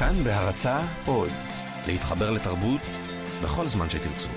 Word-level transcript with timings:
כאן 0.00 0.24
בהרצה 0.24 0.80
עוד, 1.06 1.28
להתחבר 1.86 2.30
לתרבות 2.30 2.80
בכל 3.42 3.66
זמן 3.66 3.90
שתרצו. 3.90 4.28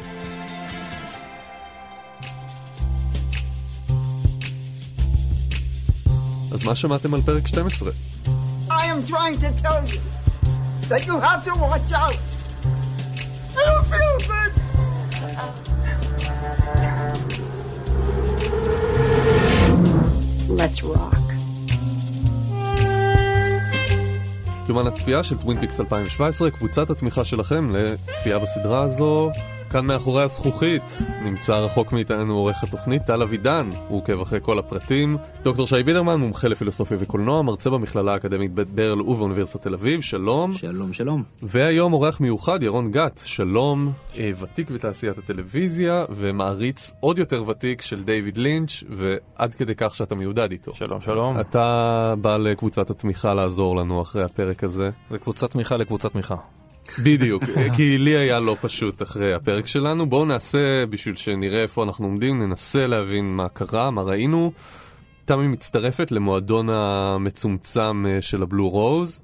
אז 6.54 6.64
מה 6.64 6.76
שמעתם 6.76 7.14
על 7.14 7.22
פרק 7.22 7.48
12? 7.48 7.92
I 8.70 8.72
am 8.72 9.08
trying 9.08 9.38
to 9.40 9.64
tell 9.64 9.84
you 9.94 10.02
that 10.90 11.06
you 11.08 11.20
have 11.20 11.46
to 11.46 11.54
watch 11.56 11.92
out. 11.94 12.28
I 13.58 13.62
don't 13.70 13.86
feel 13.94 14.18
good. 14.32 14.52
Let's 20.60 20.84
rock. 20.84 21.23
יומן 24.74 24.88
הצפייה 24.88 25.24
של 25.24 25.38
טווין 25.38 25.60
פיקס 25.60 25.80
2017, 25.80 26.52
קבוצת 26.52 26.90
התמיכה 26.90 27.26
שלכם 27.26 27.68
לצפייה 27.76 28.40
בסדרה 28.40 28.82
הזו. 28.82 29.32
כאן 29.74 29.86
מאחורי 29.86 30.24
הזכוכית 30.24 31.00
נמצא 31.24 31.54
רחוק 31.54 31.92
מאיתנו 31.92 32.34
עורך 32.34 32.64
התוכנית 32.64 33.02
טל 33.02 33.22
אבידן, 33.22 33.70
הוא 33.88 33.98
עוקב 33.98 34.22
אחרי 34.22 34.40
כל 34.42 34.60
הפרטים. 34.60 35.18
דוקטור 35.44 35.68
שי 35.68 35.84
בידרמן, 35.84 36.16
מומחה 36.16 36.48
לפילוסופיה 36.48 36.98
וקולנוע, 37.00 37.42
מרצה 37.42 37.70
במכללה 37.70 38.14
האקדמית 38.14 38.54
בית 38.54 38.70
ברל 38.70 39.02
ובאוניברסיטת 39.02 39.62
תל 39.64 39.74
אביב, 39.74 40.02
שלום. 40.02 40.54
שלום, 40.54 40.94
שלום. 40.94 41.24
והיום 41.44 41.94
אורח 41.94 42.20
מיוחד, 42.20 42.64
ירון 42.64 42.92
גת, 42.92 43.22
שלום, 43.26 43.92
אה, 44.20 44.32
ותיק 44.40 44.70
בתעשיית 44.70 45.18
הטלוויזיה, 45.18 46.06
ומעריץ 46.10 46.92
עוד 47.00 47.20
יותר 47.20 47.44
ותיק 47.48 47.82
של 47.82 48.04
דיוויד 48.04 48.38
לינץ', 48.38 48.84
ועד 48.90 49.56
כדי 49.56 49.76
כך 49.78 49.96
שאתה 49.96 50.16
מיודד 50.16 50.52
איתו. 50.52 50.74
שלום, 50.74 51.02
שלום. 51.02 51.40
אתה 51.40 52.14
בא 52.22 52.38
לקבוצת 52.38 52.90
התמיכה 52.90 53.34
לעזור 53.34 53.76
לנו 53.76 54.02
אחרי 54.02 54.24
הפרק 54.24 54.64
הזה. 54.64 54.90
זה 55.12 55.18
קבוצת 55.18 55.52
תמיכה 55.52 55.78
לקבוצת 55.78 56.12
תמיכה. 56.12 56.36
בדיוק, 57.04 57.44
כי 57.76 57.98
לי 57.98 58.18
היה 58.18 58.40
לא 58.40 58.56
פשוט 58.62 59.02
אחרי 59.02 59.34
הפרק 59.34 59.68
שלנו. 59.68 60.06
בואו 60.06 60.26
נעשה, 60.26 60.86
בשביל 60.86 61.16
שנראה 61.16 61.62
איפה 61.62 61.84
אנחנו 61.84 62.06
עומדים, 62.06 62.42
ננסה 62.42 62.88
להבין 62.88 63.26
מה 63.26 63.50
קרה, 63.50 63.92
מה 63.92 64.02
ראינו. 64.02 64.52
תמי 65.26 65.48
מצטרפת 65.48 66.12
למועדון 66.12 66.70
המצומצם 66.70 68.06
אה, 68.06 68.22
של 68.22 68.44
הבלו 68.44 68.70
רוז. 68.70 69.22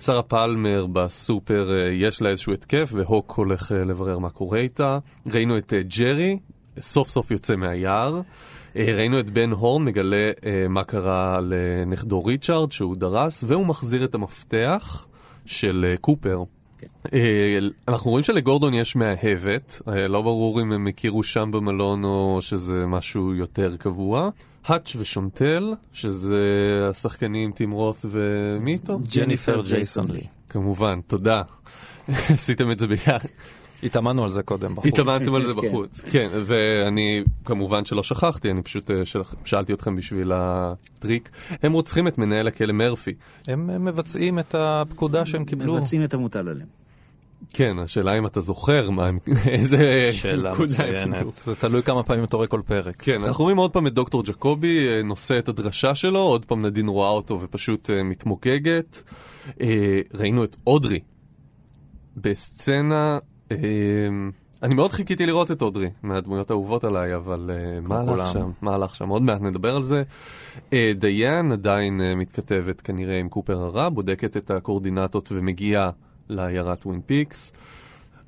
שרה 0.00 0.22
פלמר 0.22 0.86
בסופר 0.86 1.70
אה, 1.72 1.92
יש 1.92 2.22
לה 2.22 2.30
איזשהו 2.30 2.52
התקף 2.52 2.90
והוק 2.92 3.32
הולך 3.36 3.72
אה, 3.72 3.84
לברר 3.84 4.18
מה 4.18 4.30
קורה 4.30 4.58
איתה. 4.58 4.98
ראינו 5.32 5.58
את 5.58 5.72
ג'רי, 5.98 6.38
סוף 6.80 7.08
סוף 7.08 7.30
יוצא 7.30 7.56
מהיער. 7.56 8.20
ראינו 8.76 9.20
את 9.20 9.30
בן 9.30 9.50
הורן 9.50 9.84
מגלה 9.84 10.30
מה 10.68 10.84
קרה 10.84 11.40
לנכדו 11.40 12.24
ריצ'ארד 12.24 12.72
שהוא 12.72 12.96
דרס 12.96 13.44
והוא 13.46 13.66
מחזיר 13.66 14.04
את 14.04 14.14
המפתח 14.14 15.06
של 15.46 15.94
קופר. 16.00 16.42
אה, 17.12 17.58
אנחנו 17.88 18.10
רואים 18.10 18.24
שלגורדון 18.24 18.74
יש 18.74 18.96
מאהבת, 18.96 19.82
אה, 19.88 20.08
לא 20.08 20.22
ברור 20.22 20.60
אם 20.60 20.72
הם 20.72 20.86
הכירו 20.86 21.22
שם 21.22 21.50
במלון 21.50 22.04
או 22.04 22.38
שזה 22.40 22.86
משהו 22.86 23.34
יותר 23.34 23.76
קבוע. 23.76 24.30
האץ' 24.66 24.96
ושונטל, 24.98 25.74
שזה 25.92 26.36
השחקנים 26.90 27.52
טים 27.52 27.70
רות 27.70 27.96
ומי 28.04 28.72
איתו? 28.72 28.98
ג'ניפר 29.16 29.62
ג'ייסון 29.62 30.10
לי. 30.10 30.22
כמובן, 30.48 31.00
תודה. 31.06 31.42
עשיתם 32.34 32.70
את 32.70 32.78
זה 32.78 32.86
ביחד. 32.86 33.18
התאמנו 33.82 34.24
על 34.24 34.30
זה 34.30 34.42
קודם 34.42 34.74
בחוץ. 34.74 34.86
התאמנתם 34.86 35.34
על 35.34 35.46
זה 35.46 35.54
בחוץ, 35.54 36.00
כן, 36.00 36.28
ואני 36.32 37.22
כמובן 37.44 37.84
שלא 37.84 38.02
שכחתי, 38.02 38.50
אני 38.50 38.62
פשוט 38.62 38.90
אה, 38.90 38.96
שאלתי 39.44 39.72
אתכם 39.72 39.96
בשביל 39.96 40.32
הטריק. 40.34 41.30
הם 41.62 41.72
רוצחים 41.72 42.08
את 42.08 42.18
מנהל 42.18 42.48
הכלא 42.48 42.72
מרפי. 42.72 43.14
הם 43.48 43.84
מבצעים 43.84 44.38
את 44.38 44.54
הפקודה 44.58 45.26
שהם 45.26 45.44
קיבלו. 45.44 45.74
מבצעים 45.74 46.04
את 46.04 46.14
המוטל 46.14 46.48
עליהם. 46.48 46.68
כן, 47.52 47.78
השאלה 47.78 48.18
אם 48.18 48.26
אתה 48.26 48.40
זוכר 48.40 48.90
מה 48.90 49.06
הם, 49.06 49.18
איזה... 49.46 50.10
שאלה 50.12 50.52
מצוינת. 50.52 51.26
זה 51.44 51.54
תלוי 51.54 51.82
כמה 51.82 52.02
פעמים 52.02 52.24
אתה 52.24 52.36
רואה 52.36 52.48
כל 52.48 52.60
פרק. 52.66 52.96
כן, 53.02 53.24
אנחנו 53.24 53.44
רואים 53.44 53.56
עוד 53.56 53.72
פעם 53.72 53.86
את 53.86 53.94
דוקטור 53.94 54.22
ג'קובי 54.22 54.88
אה, 54.88 55.02
נושא 55.02 55.38
את 55.38 55.48
הדרשה 55.48 55.94
שלו, 55.94 56.20
עוד 56.20 56.44
פעם 56.44 56.66
נדין 56.66 56.88
רואה 56.88 57.08
אותו 57.08 57.40
ופשוט 57.40 57.90
אה, 57.90 58.02
מתמוגגת. 58.02 59.02
ראינו 60.14 60.44
את 60.44 60.56
אודרי 60.66 61.00
בסצנה 62.16 63.18
אני 64.62 64.74
מאוד 64.74 64.92
חיכיתי 64.92 65.26
לראות 65.26 65.50
את 65.50 65.62
אודרי, 65.62 65.90
מהדמויות 66.02 66.50
האהובות 66.50 66.84
עליי, 66.84 67.16
אבל 67.16 67.50
אה, 67.52 67.80
מה 67.80 68.00
הלך 68.00 68.32
שם? 68.32 68.50
מה 68.62 68.74
הלך 68.74 68.96
שם? 68.96 69.08
עוד 69.08 69.22
מעט 69.22 69.40
נדבר 69.40 69.76
על 69.76 69.82
זה. 69.82 70.02
אה, 70.72 70.92
דיין 70.96 71.52
עדיין 71.52 72.00
אה, 72.00 72.14
מתכתבת 72.14 72.80
כנראה 72.80 73.18
עם 73.18 73.28
קופר 73.28 73.58
הרע, 73.58 73.88
בודקת 73.88 74.36
את 74.36 74.50
הקורדינטות 74.50 75.32
ומגיעה 75.32 75.90
לעיירה 76.28 76.86
טווין 76.86 77.00
פיקס. 77.06 77.52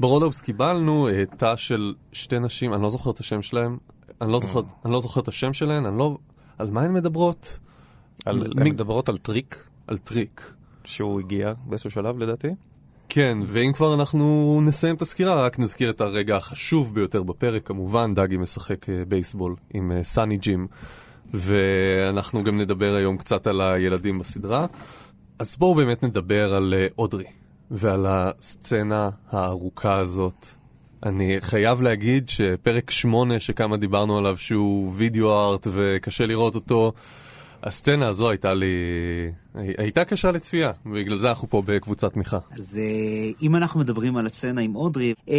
ברודהאוס 0.01 0.41
קיבלנו 0.41 1.09
תא 1.37 1.57
של 1.57 1.95
שתי 2.13 2.39
נשים, 2.39 2.75
אני 2.75 2.83
לא 2.83 2.91
זוכר 2.91 3.11
את 3.11 3.19
השם 3.19 3.43
אני 4.21 4.33
לא 4.33 4.41
זוכר, 4.41 4.61
אני 4.85 4.93
לא 4.93 5.01
זוכר 5.01 5.21
את 5.21 5.29
השם 5.29 5.53
שלהן, 5.53 5.87
אני 5.87 5.99
לא... 5.99 6.19
על 6.59 6.71
מה 6.71 6.83
הן 6.83 6.93
מדברות? 6.93 7.59
על, 8.27 8.53
הן 8.57 8.67
מדברות 8.69 9.09
על 9.09 9.17
טריק. 9.17 9.65
על 9.87 9.99
טריק. 9.99 10.53
שהוא 10.85 11.21
הגיע 11.21 11.53
באיזשהו 11.67 11.91
שלב 11.91 12.19
לדעתי. 12.19 12.49
כן, 13.13 13.39
ואם 13.47 13.73
כבר 13.73 13.95
אנחנו 13.95 14.61
נסיים 14.65 14.95
את 14.95 15.03
הסקירה, 15.03 15.45
רק 15.45 15.59
נזכיר 15.59 15.91
את 15.91 16.01
הרגע 16.01 16.37
החשוב 16.37 16.95
ביותר 16.95 17.23
בפרק, 17.23 17.67
כמובן, 17.67 18.15
דאגי 18.15 18.37
משחק 18.37 18.89
אה, 18.91 19.03
בייסבול 19.09 19.57
עם 19.75 19.93
אה, 19.93 20.05
סאני 20.05 20.37
ג'ים, 20.37 20.67
ואנחנו 21.35 22.45
גם 22.45 22.57
נדבר 22.57 22.95
היום 22.95 23.17
קצת 23.17 23.47
על 23.47 23.61
הילדים 23.61 24.19
בסדרה. 24.19 24.67
אז 25.39 25.57
בואו 25.57 25.75
באמת 25.75 26.03
נדבר 26.03 26.55
על 26.55 26.75
אה, 26.77 26.87
אודרי, 26.99 27.25
ועל 27.71 28.07
הסצנה 28.09 29.11
הארוכה 29.31 29.95
הזאת. 29.95 30.47
אני 31.07 31.37
חייב 31.41 31.83
להגיד 31.83 32.29
שפרק 32.29 32.91
8, 32.91 33.41
שכמה 33.41 33.77
דיברנו 33.77 34.19
עליו, 34.19 34.37
שהוא 34.37 34.93
וידאו 34.95 35.51
ארט 35.51 35.67
וקשה 35.73 36.27
לראות 36.27 36.55
אותו, 36.55 36.93
הסצנה 37.63 38.09
הזו 38.09 38.31
הייתה 38.31 38.55
לי... 38.55 38.67
הייתה 39.55 40.05
קשה 40.05 40.31
לצפייה, 40.31 40.73
ובגלל 40.87 41.19
זה 41.19 41.29
אנחנו 41.29 41.51
פה 41.51 41.63
בקבוצת 41.67 42.13
תמיכה. 42.13 42.39
אז 42.51 42.79
אה, 42.79 43.31
אם 43.43 43.57
אנחנו 43.57 43.81
מדברים 43.81 44.17
על 44.17 44.27
הסצנה 44.27 44.61
עם 44.61 44.77
אודרי, 44.77 45.15
אה, 45.29 45.37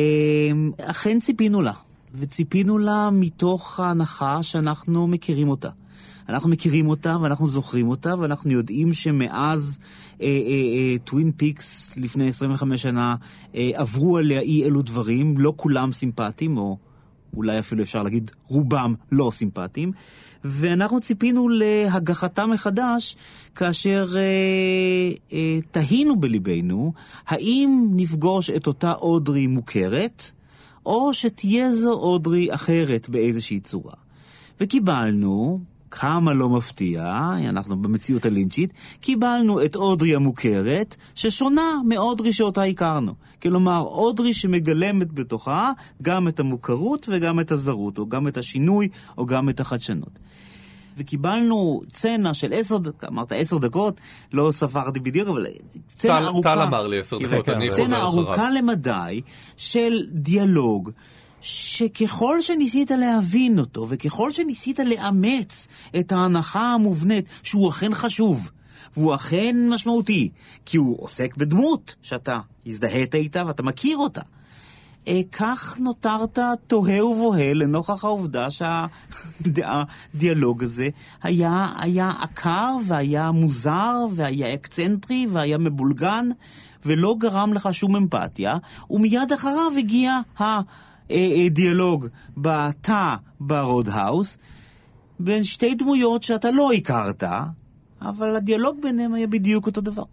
אכן 0.78 1.20
ציפינו 1.20 1.62
לה, 1.62 1.74
וציפינו 2.16 2.78
לה 2.78 3.10
מתוך 3.12 3.80
ההנחה 3.80 4.44
שאנחנו 4.44 5.08
מכירים 5.08 5.50
אותה. 5.50 5.70
אנחנו 6.30 6.50
מכירים 6.50 6.90
אותה 6.90 7.18
ואנחנו 7.22 7.48
זוכרים 7.48 7.90
אותה, 7.90 8.16
ואנחנו 8.20 8.52
יודעים 8.52 8.94
שמאז 8.94 9.80
אה, 10.22 10.28
אה, 10.28 10.32
אה, 10.32 10.96
טווין 11.04 11.32
פיקס 11.32 11.98
לפני 11.98 12.28
25 12.28 12.82
שנה 12.82 13.16
אה, 13.56 13.70
עברו 13.74 14.18
עליה 14.18 14.40
אי 14.40 14.66
אלו 14.66 14.82
דברים, 14.82 15.38
לא 15.38 15.54
כולם 15.56 15.92
סימפטיים, 15.92 16.58
או 16.58 16.78
אולי 17.36 17.60
אפילו 17.60 17.84
אפשר 17.84 18.04
להגיד 18.04 18.32
רובם 18.48 18.94
לא 19.12 19.30
סימפטיים. 19.32 19.92
ואנחנו 20.44 21.00
ציפינו 21.00 21.50
להגחתה 21.50 22.46
מחדש 22.46 23.16
כאשר 23.56 24.08
אה, 24.16 24.22
אה, 25.34 25.60
תהינו 25.72 26.16
בליבנו 26.16 26.94
האם 27.28 27.88
נפגוש 27.92 28.50
את 28.50 28.68
אותה 28.68 28.94
אודרי 28.94 29.48
מוכרת, 29.48 30.32
או 30.86 31.14
שתהיה 31.14 31.76
זו 31.76 31.94
אודרי 31.94 32.54
אחרת 32.54 33.10
באיזושהי 33.10 33.60
צורה. 33.60 33.94
וקיבלנו, 34.60 35.60
כמה 35.92 36.34
לא 36.34 36.50
מפתיע, 36.50 37.30
אנחנו 37.50 37.82
במציאות 37.82 38.26
הלינצ'ית, 38.26 38.74
קיבלנו 39.02 39.66
את 39.66 39.76
אודרי 39.76 40.16
המוכרת, 40.16 40.96
ששונה 41.16 41.82
מאודרי 41.88 42.34
שאותה 42.34 42.64
הכרנו. 42.64 43.14
כלומר, 43.42 43.80
אודרי 43.80 44.34
שמגלמת 44.34 45.14
בתוכה 45.14 45.72
גם 46.02 46.28
את 46.28 46.40
המוכרות 46.40 47.08
וגם 47.12 47.40
את 47.40 47.52
הזרות, 47.52 47.98
או 47.98 48.10
גם 48.10 48.28
את 48.28 48.38
השינוי, 48.38 48.88
או 49.18 49.26
גם 49.26 49.50
את 49.50 49.60
החדשנות. 49.60 50.20
וקיבלנו 51.02 51.82
צנע 51.94 52.34
של 52.34 52.54
עשר, 52.54 52.78
דקות, 52.78 53.04
אמרת 53.04 53.32
עשר 53.32 53.58
דקות, 53.58 54.00
לא 54.34 54.52
ספרתי 54.52 55.00
בדיוק, 55.00 55.30
אבל 55.30 55.46
צנע 55.88 56.20
טל, 56.20 56.26
ארוכה. 56.26 56.56
טל 56.56 56.62
אמר 56.62 56.88
לי 56.88 57.00
עשר 57.00 57.18
דקות, 57.18 57.50
אני 57.50 57.70
חוזר 57.70 57.84
אחריו. 57.84 57.88
צנע 57.88 58.02
ארוכה 58.02 58.50
למדי 58.52 59.22
של 59.58 60.06
דיאלוג. 60.12 60.92
שככל 61.44 62.42
שניסית 62.42 62.92
להבין 62.92 63.60
אותו, 63.60 63.86
וככל 63.90 64.32
שניסית 64.32 64.80
לאמץ 64.80 65.68
את 66.00 66.12
ההנחה 66.12 66.74
המובנית, 66.74 67.26
שהוא 67.44 67.70
אכן 67.70 67.94
חשוב, 67.94 68.52
והוא 68.98 69.16
אכן 69.16 69.56
משמעותי, 69.70 70.30
כי 70.66 70.78
הוא 70.78 70.98
עוסק 71.04 71.38
בדמות 71.38 71.96
שאתה 72.02 72.40
הזדהית 72.66 73.16
איתה 73.16 73.44
ואתה 73.48 73.64
מכיר 73.64 73.98
אותה. 73.98 74.22
אה, 75.08 75.22
כך 75.32 75.78
נותרת 75.80 76.40
תוהה 76.68 77.06
ובוהה 77.06 77.54
לנוכח 77.54 78.04
העובדה 78.04 78.48
שהדיאלוג 78.52 80.64
הזה 80.64 80.90
היה, 81.24 81.68
היה 81.80 82.12
עקר 82.22 82.76
והיה 82.88 83.32
מוזר 83.32 84.06
והיה 84.16 84.54
אקצנטרי 84.54 85.28
והיה 85.30 85.58
מבולגן 85.58 86.30
ולא 86.86 87.16
גרם 87.20 87.54
לך 87.54 87.70
שום 87.72 87.96
אמפתיה, 87.96 88.58
ומיד 88.90 89.32
אחריו 89.32 89.72
הגיע 89.78 90.20
הדיאלוג 91.10 92.08
בתא 92.38 93.16
ברודהאוס 93.40 94.38
בין 95.20 95.44
שתי 95.44 95.76
דמויות 95.76 96.24
שאתה 96.24 96.52
לא 96.52 96.74
הכרת, 96.74 97.24
אבל 98.02 98.36
הדיאלוג 98.36 98.78
ביניהם 98.82 99.14
היה 99.14 99.28
בדיוק 99.28 99.66
אותו 99.66 99.82
דבר. 99.82 100.04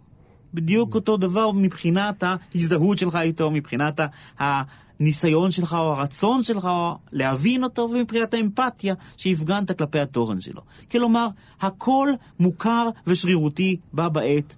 בדיוק 0.53 0.95
אותו 0.95 1.17
דבר 1.17 1.51
מבחינת 1.51 2.23
ההזדהות 2.23 2.97
שלך 2.97 3.15
איתו, 3.15 3.51
מבחינת 3.51 3.99
הניסיון 4.39 5.51
שלך 5.51 5.73
או 5.73 5.93
הרצון 5.93 6.43
שלך 6.43 6.69
להבין 7.11 7.63
אותו, 7.63 7.81
ומבחינת 7.81 8.33
האמפתיה 8.33 8.93
שהפגנת 9.17 9.77
כלפי 9.77 9.99
התוכן 9.99 10.41
שלו. 10.41 10.61
כלומר, 10.91 11.27
הכל 11.61 12.09
מוכר 12.39 12.89
ושרירותי 13.07 13.77
בה 13.93 14.09
בעת, 14.09 14.55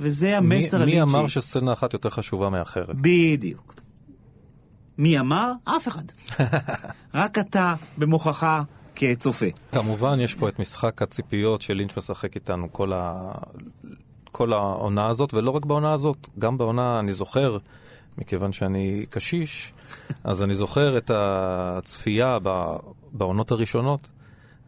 וזה 0.00 0.38
המסר 0.38 0.82
הלינצ'י. 0.82 0.96
מי 0.96 1.02
אמר 1.02 1.28
שסצנה 1.28 1.72
אחת 1.72 1.92
יותר 1.92 2.08
חשובה 2.08 2.50
מאחרת? 2.50 2.96
בדיוק. 3.00 3.74
מי 4.98 5.18
אמר? 5.18 5.52
אף 5.64 5.88
אחד. 5.88 6.02
רק 7.14 7.38
אתה 7.38 7.74
במוחך 7.98 8.62
כצופה. 8.94 9.46
כמובן, 9.72 10.20
יש 10.20 10.34
פה 10.34 10.48
את 10.48 10.58
משחק 10.58 11.02
הציפיות 11.02 11.62
שלינץ' 11.62 11.96
משחק 11.96 12.34
איתנו 12.34 12.72
כל, 12.72 12.92
ה... 12.92 13.32
כל 14.38 14.52
העונה 14.52 15.06
הזאת, 15.06 15.34
ולא 15.34 15.50
רק 15.50 15.66
בעונה 15.66 15.92
הזאת, 15.92 16.28
גם 16.38 16.58
בעונה, 16.58 17.00
אני 17.00 17.12
זוכר, 17.12 17.58
מכיוון 18.18 18.52
שאני 18.52 19.06
קשיש, 19.10 19.72
אז 20.24 20.42
אני 20.42 20.54
זוכר 20.54 20.98
את 20.98 21.10
הצפייה 21.14 22.38
בעונות 23.12 23.50
הראשונות. 23.50 24.08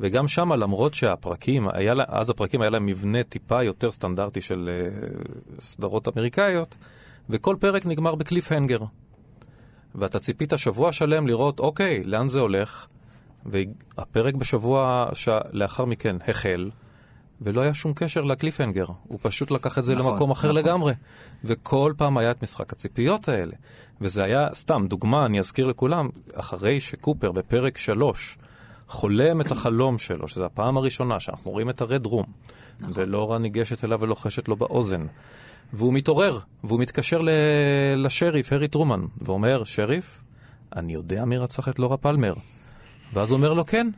וגם 0.00 0.28
שם, 0.28 0.52
למרות 0.52 0.94
שהפרקים, 0.94 1.69
היה, 1.72 1.94
אז 2.08 2.31
הפרקים 2.31 2.61
היה 2.61 2.70
להם 2.70 2.87
מבנה 2.87 3.22
טיפה 3.22 3.62
יותר 3.62 3.93
סטנדרטי 3.93 4.40
של 4.40 4.70
uh, 4.70 5.61
סדרות 5.61 6.08
אמריקאיות, 6.08 6.75
וכל 7.31 7.56
פרק 7.61 7.87
נגמר 7.87 8.14
בקליף 8.14 8.52
הנגר. 8.52 8.81
ואתה 9.94 10.19
ציפית 10.19 10.52
שבוע 10.56 10.93
שלם 10.93 11.26
לראות, 11.26 11.61
אוקיי, 11.61 12.05
לאן 12.05 12.28
זה 12.28 12.40
הולך? 12.40 12.87
והפרק 13.46 14.34
בשבוע 14.34 15.08
לאחר 15.52 15.84
מכן 15.84 16.17
החל, 16.28 16.70
ולא 17.41 17.61
היה 17.61 17.75
שום 17.75 17.93
קשר 17.95 18.21
לקליפהנגר. 18.21 18.87
הוא 19.09 19.19
פשוט 19.23 19.51
לקח 19.51 19.79
את 19.79 19.85
זה 19.85 19.95
נכון, 19.95 20.13
למקום 20.13 20.31
אחר 20.31 20.49
נכון. 20.53 20.63
לגמרי. 20.63 20.95
וכל 21.45 21.93
פעם 21.97 22.19
היה 22.19 22.31
את 22.31 22.43
משחק 22.43 22.73
הציפיות 22.73 23.29
האלה. 23.29 23.53
וזה 24.01 24.23
היה, 24.25 24.49
סתם, 24.55 24.87
דוגמה, 24.89 25.27
אני 25.27 25.39
אזכיר 25.39 25.67
לכולם, 25.67 26.09
אחרי 26.35 26.81
שקופר 26.81 27.33
בפרק 27.33 27.79
שלוש 27.79 28.39
חולם 28.89 29.41
את 29.41 29.51
החלום 29.51 29.99
שלו, 29.99 30.29
שזו 30.29 30.45
הפעם 30.45 30.77
הראשונה 30.77 31.21
שאנחנו 31.21 31.51
רואים 31.51 31.71
את 31.71 31.81
הרד 31.81 32.07
רום, 32.07 32.27
נכון. 32.81 32.93
ולורה 32.95 33.39
ניגשת 33.39 33.85
אליו 33.85 34.01
ולוחשת 34.01 34.49
לו 34.49 34.57
באוזן. 34.57 35.07
והוא 35.73 35.93
מתעורר, 35.95 36.39
והוא 36.65 36.81
מתקשר 36.81 37.19
ל- 37.21 37.31
לשריף, 37.97 38.53
הרי 38.53 38.69
טרומן, 38.69 39.01
ואומר, 39.21 39.65
שריף, 39.65 40.21
אני 40.77 40.93
יודע 40.93 41.25
מי 41.25 41.37
רצח 41.37 41.69
את 41.69 41.79
לורה 41.79 41.97
פלמר. 41.97 42.35
ואז 43.13 43.31
הוא 43.31 43.37
אומר 43.37 43.53
לו, 43.53 43.67
כן. 43.67 43.91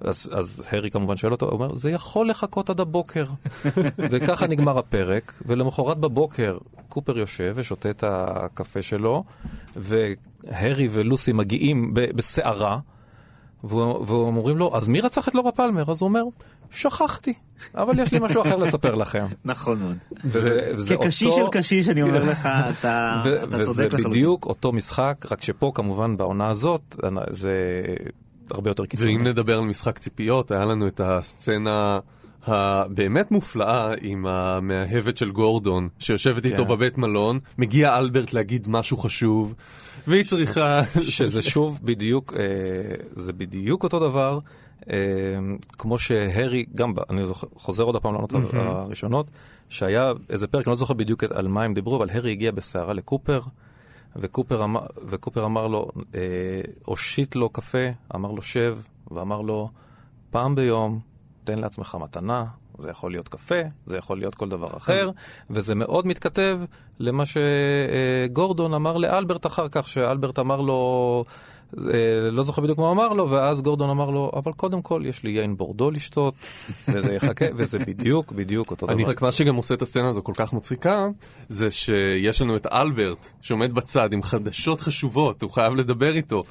אז, 0.00 0.30
אז 0.32 0.62
הרי 0.72 0.90
כמובן 0.90 1.16
שואל 1.16 1.32
אותו, 1.32 1.46
הוא 1.46 1.52
אומר, 1.52 1.76
זה 1.76 1.90
יכול 1.90 2.30
לחכות 2.30 2.70
עד 2.70 2.80
הבוקר. 2.80 3.24
וככה 4.10 4.46
נגמר 4.46 4.78
הפרק, 4.78 5.32
ולמחרת 5.46 5.98
בבוקר 5.98 6.58
קופר 6.88 7.18
יושב 7.18 7.52
ושותה 7.56 7.90
את 7.90 8.04
הקפה 8.06 8.82
שלו, 8.82 9.24
והרי 9.76 10.88
ולוסי 10.90 11.32
מגיעים 11.32 11.94
בסערה. 11.94 12.78
ואומרים 13.64 14.56
לו, 14.56 14.76
אז 14.76 14.88
מי 14.88 15.00
רצח 15.00 15.28
את 15.28 15.34
לורה 15.34 15.52
פלמר? 15.52 15.90
אז 15.90 16.02
הוא 16.02 16.08
אומר, 16.08 16.22
שכחתי, 16.70 17.32
אבל 17.74 17.98
יש 17.98 18.12
לי 18.12 18.18
משהו 18.22 18.42
אחר 18.42 18.56
לספר 18.56 18.94
לכם. 18.94 19.26
נכון 19.44 19.78
מאוד. 19.78 19.96
כקשיש 20.88 21.34
של 21.34 21.48
קשיש, 21.52 21.88
אני 21.88 22.02
אומר 22.02 22.24
לך, 22.30 22.46
אתה 22.70 23.22
צודק 23.24 23.38
לחלוטין. 23.46 23.60
וזה 23.60 24.08
בדיוק 24.08 24.46
אותו 24.46 24.72
משחק, 24.72 25.26
רק 25.30 25.42
שפה 25.42 25.72
כמובן 25.74 26.16
בעונה 26.16 26.48
הזאת, 26.48 26.96
זה 27.30 27.52
הרבה 28.52 28.70
יותר 28.70 28.86
קיצוני. 28.86 29.12
ואם 29.12 29.26
נדבר 29.26 29.58
על 29.58 29.64
משחק 29.64 29.98
ציפיות, 29.98 30.50
היה 30.50 30.64
לנו 30.64 30.86
את 30.86 31.00
הסצנה... 31.04 31.98
הבאמת 32.46 33.30
מופלאה 33.30 33.94
עם 34.00 34.26
המאהבת 34.26 35.16
של 35.16 35.30
גורדון, 35.30 35.88
שיושבת 35.98 36.44
איתו 36.44 36.62
כן. 36.62 36.68
בבית 36.68 36.98
מלון, 36.98 37.38
מגיע 37.58 37.98
אלברט 37.98 38.32
להגיד 38.32 38.66
משהו 38.68 38.96
חשוב, 38.96 39.54
והיא 40.06 40.24
צריכה... 40.24 40.82
שזה 41.02 41.42
שוב 41.42 41.80
בדיוק, 41.82 42.32
אה, 42.36 42.42
זה 43.16 43.32
בדיוק 43.32 43.82
אותו 43.82 43.98
דבר, 43.98 44.38
אה, 44.90 44.96
כמו 45.78 45.98
שהרי, 45.98 46.64
גם, 46.76 46.92
אני 47.10 47.24
זוכר, 47.24 47.46
חוזר 47.54 47.84
עוד 47.84 47.96
הפעם 47.96 48.14
לענות 48.14 48.32
הראשונות, 48.52 49.26
שהיה 49.68 50.12
איזה 50.30 50.46
פרק, 50.46 50.66
אני 50.66 50.70
לא 50.70 50.76
זוכר 50.76 50.94
בדיוק 50.94 51.24
על 51.24 51.48
מה 51.48 51.62
הם 51.62 51.74
דיברו, 51.74 51.96
אבל 51.96 52.10
הרי 52.12 52.32
הגיע 52.32 52.50
בסערה 52.50 52.92
לקופר. 52.94 53.40
וקופר 54.16 54.64
אמר, 54.64 54.86
וקופר 55.06 55.44
אמר 55.44 55.66
לו, 55.66 55.90
אה, 56.14 56.20
הושיט 56.84 57.36
לו 57.36 57.48
קפה, 57.48 57.88
אמר 58.14 58.30
לו 58.30 58.42
שב, 58.42 58.78
ואמר 59.10 59.40
לו, 59.40 59.68
פעם 60.30 60.54
ביום 60.54 61.00
תן 61.44 61.58
לעצמך 61.58 61.96
מתנה, 62.00 62.44
זה 62.80 62.90
יכול 62.90 63.10
להיות 63.10 63.28
קפה, 63.28 63.60
זה 63.86 63.96
יכול 63.96 64.18
להיות 64.18 64.34
כל 64.34 64.48
דבר 64.48 64.76
אחר, 64.76 65.10
וזה 65.50 65.74
מאוד 65.74 66.06
מתכתב 66.06 66.60
למה 67.00 67.24
שגורדון 67.26 68.74
אמר 68.74 68.96
לאלברט 68.96 69.46
אחר 69.46 69.68
כך, 69.68 69.88
שאלברט 69.88 70.38
אמר 70.38 70.60
לו, 70.60 71.24
אה, 71.78 72.30
לא 72.30 72.42
זוכר 72.42 72.62
בדיוק 72.62 72.78
מה 72.78 72.84
הוא 72.84 72.92
אמר 72.92 73.08
לו, 73.08 73.30
ואז 73.30 73.62
גורדון 73.62 73.90
אמר 73.90 74.10
לו, 74.10 74.30
אבל 74.36 74.52
קודם 74.52 74.82
כל 74.82 75.02
יש 75.04 75.22
לי 75.22 75.30
יין 75.30 75.56
בורדו 75.56 75.90
לשתות, 75.90 76.34
וזה 76.88 77.14
יחכה, 77.14 77.44
וזה 77.54 77.78
בדיוק, 77.78 78.32
בדיוק 78.32 78.70
אותו 78.70 78.86
דבר. 78.86 78.94
אני 78.94 79.04
רק 79.04 79.22
מה 79.22 79.32
שגם 79.32 79.56
עושה 79.56 79.74
את 79.74 79.82
הסצנה 79.82 80.08
הזו 80.08 80.22
כל 80.24 80.32
כך 80.36 80.52
מצחיקה, 80.52 81.08
זה 81.48 81.70
שיש 81.70 82.42
לנו 82.42 82.56
את 82.56 82.66
אלברט, 82.66 83.26
שעומד 83.40 83.74
בצד 83.74 84.12
עם 84.12 84.22
חדשות 84.22 84.80
חשובות, 84.80 85.42
הוא 85.42 85.50
חייב 85.50 85.74
לדבר 85.74 86.16
איתו. 86.16 86.42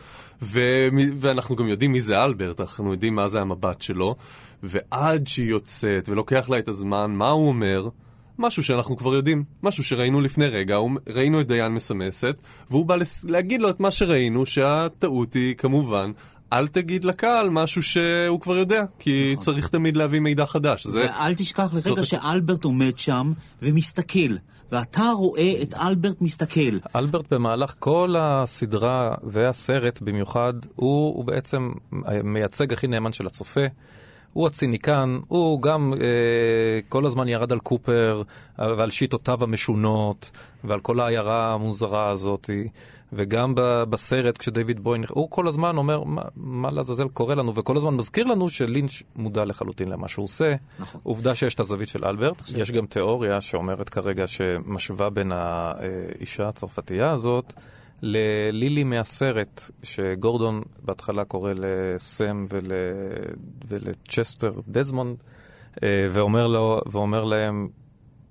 ו- 0.42 0.88
ואנחנו 1.20 1.56
גם 1.56 1.68
יודעים 1.68 1.92
מי 1.92 2.02
זה 2.02 2.24
אלברט, 2.24 2.62
אנחנו 2.62 2.92
יודעים 2.92 3.16
מה 3.16 3.28
זה 3.28 3.42
המבט 3.42 3.82
שלו, 3.82 4.16
ועד 4.64 5.28
שהיא 5.28 5.50
יוצאת 5.50 6.10
ולוקח 6.20 6.50
לה 6.50 6.60
את 6.60 6.68
הזמן, 6.68 7.12
מה 7.12 7.30
הוא 7.30 7.48
אומר? 7.48 7.90
משהו 8.40 8.64
שאנחנו 8.64 8.98
כבר 8.98 9.14
יודעים, 9.14 9.44
משהו 9.64 9.84
שראינו 9.84 10.22
לפני 10.22 10.48
רגע, 10.48 10.78
ראינו 11.10 11.42
את 11.42 11.48
דיין 11.48 11.72
מסמסת, 11.72 12.36
והוא 12.70 12.86
בא 12.86 12.96
להגיד 13.24 13.62
לו 13.62 13.70
את 13.70 13.80
מה 13.80 13.92
שראינו, 13.92 14.46
שהטעות 14.46 15.34
היא 15.34 15.56
כמובן 15.56 16.12
אל 16.54 16.68
תגיד 16.68 17.04
לקהל 17.04 17.50
משהו 17.50 17.84
שהוא 17.84 18.40
כבר 18.40 18.58
יודע, 18.58 18.84
כי 19.00 19.30
נכון. 19.34 19.44
צריך 19.44 19.68
תמיד 19.68 19.98
להביא 19.98 20.20
מידע 20.20 20.46
חדש. 20.46 20.88
זה... 20.88 21.06
ואל 21.06 21.34
תשכח 21.34 21.74
לרגע 21.74 22.02
זאת... 22.02 22.06
שאלברט 22.06 22.64
עומד 22.64 22.98
שם 22.98 23.34
ומסתכל. 23.62 24.36
ואתה 24.72 25.12
רואה 25.18 25.54
את 25.62 25.74
אלברט 25.74 26.22
מסתכל. 26.22 26.78
אלברט 26.96 27.34
במהלך 27.34 27.76
כל 27.80 28.16
הסדרה 28.18 29.16
והסרט 29.24 30.02
במיוחד, 30.02 30.54
הוא, 30.76 31.16
הוא 31.16 31.26
בעצם 31.26 31.72
מייצג 32.24 32.74
הכי 32.74 32.88
נאמן 32.88 33.12
של 33.12 33.28
הצופה. 33.28 33.66
הוא 34.34 34.48
הציניקן, 34.48 35.20
הוא 35.28 35.62
גם 35.62 35.94
אה, 35.94 36.80
כל 36.90 37.06
הזמן 37.06 37.28
ירד 37.28 37.52
על 37.52 37.60
קופר 37.60 38.22
ועל 38.58 38.90
שיטותיו 38.90 39.44
המשונות 39.44 40.32
ועל 40.64 40.80
כל 40.80 41.00
העיירה 41.00 41.54
המוזרה 41.54 42.10
הזאת. 42.10 42.50
וגם 43.14 43.54
בסרט, 43.90 44.38
כשדייוויד 44.38 44.80
בויין, 44.80 45.04
הוא 45.10 45.30
כל 45.30 45.48
הזמן 45.48 45.78
אומר, 45.78 46.04
מה, 46.04 46.22
מה 46.36 46.70
לעזאזל 46.72 47.08
קורה 47.08 47.36
לנו, 47.36 47.56
וכל 47.56 47.78
הזמן 47.78 47.94
מזכיר 47.94 48.26
לנו 48.26 48.50
שלינץ' 48.50 49.04
מודע 49.16 49.44
לחלוטין 49.44 49.88
למה 49.88 50.08
שהוא 50.08 50.24
עושה. 50.24 50.56
נכון. 50.80 51.02
עובדה 51.04 51.36
שיש 51.36 51.56
את 51.56 51.60
הזווית 51.60 51.88
של 51.88 52.06
אלברט. 52.06 52.42
נכון. 52.42 52.62
יש 52.62 52.72
גם 52.72 52.86
תיאוריה 52.86 53.42
שאומרת 53.42 53.90
כרגע, 53.90 54.28
שמשווה 54.28 55.10
בין 55.10 55.32
האישה 55.32 56.48
הצרפתייה 56.48 57.12
הזאת 57.12 57.54
ללילי 58.02 58.84
מהסרט, 58.84 59.72
שגורדון 59.84 60.62
בהתחלה 60.82 61.26
קורא 61.26 61.54
לסם 61.56 62.46
ול, 62.50 62.72
ולצ'סטר 63.68 64.52
דזמונד, 64.68 65.18
אה, 65.84 66.08
ואומר, 66.12 66.48
לו, 66.48 66.82
ואומר 66.86 67.24
להם, 67.24 67.68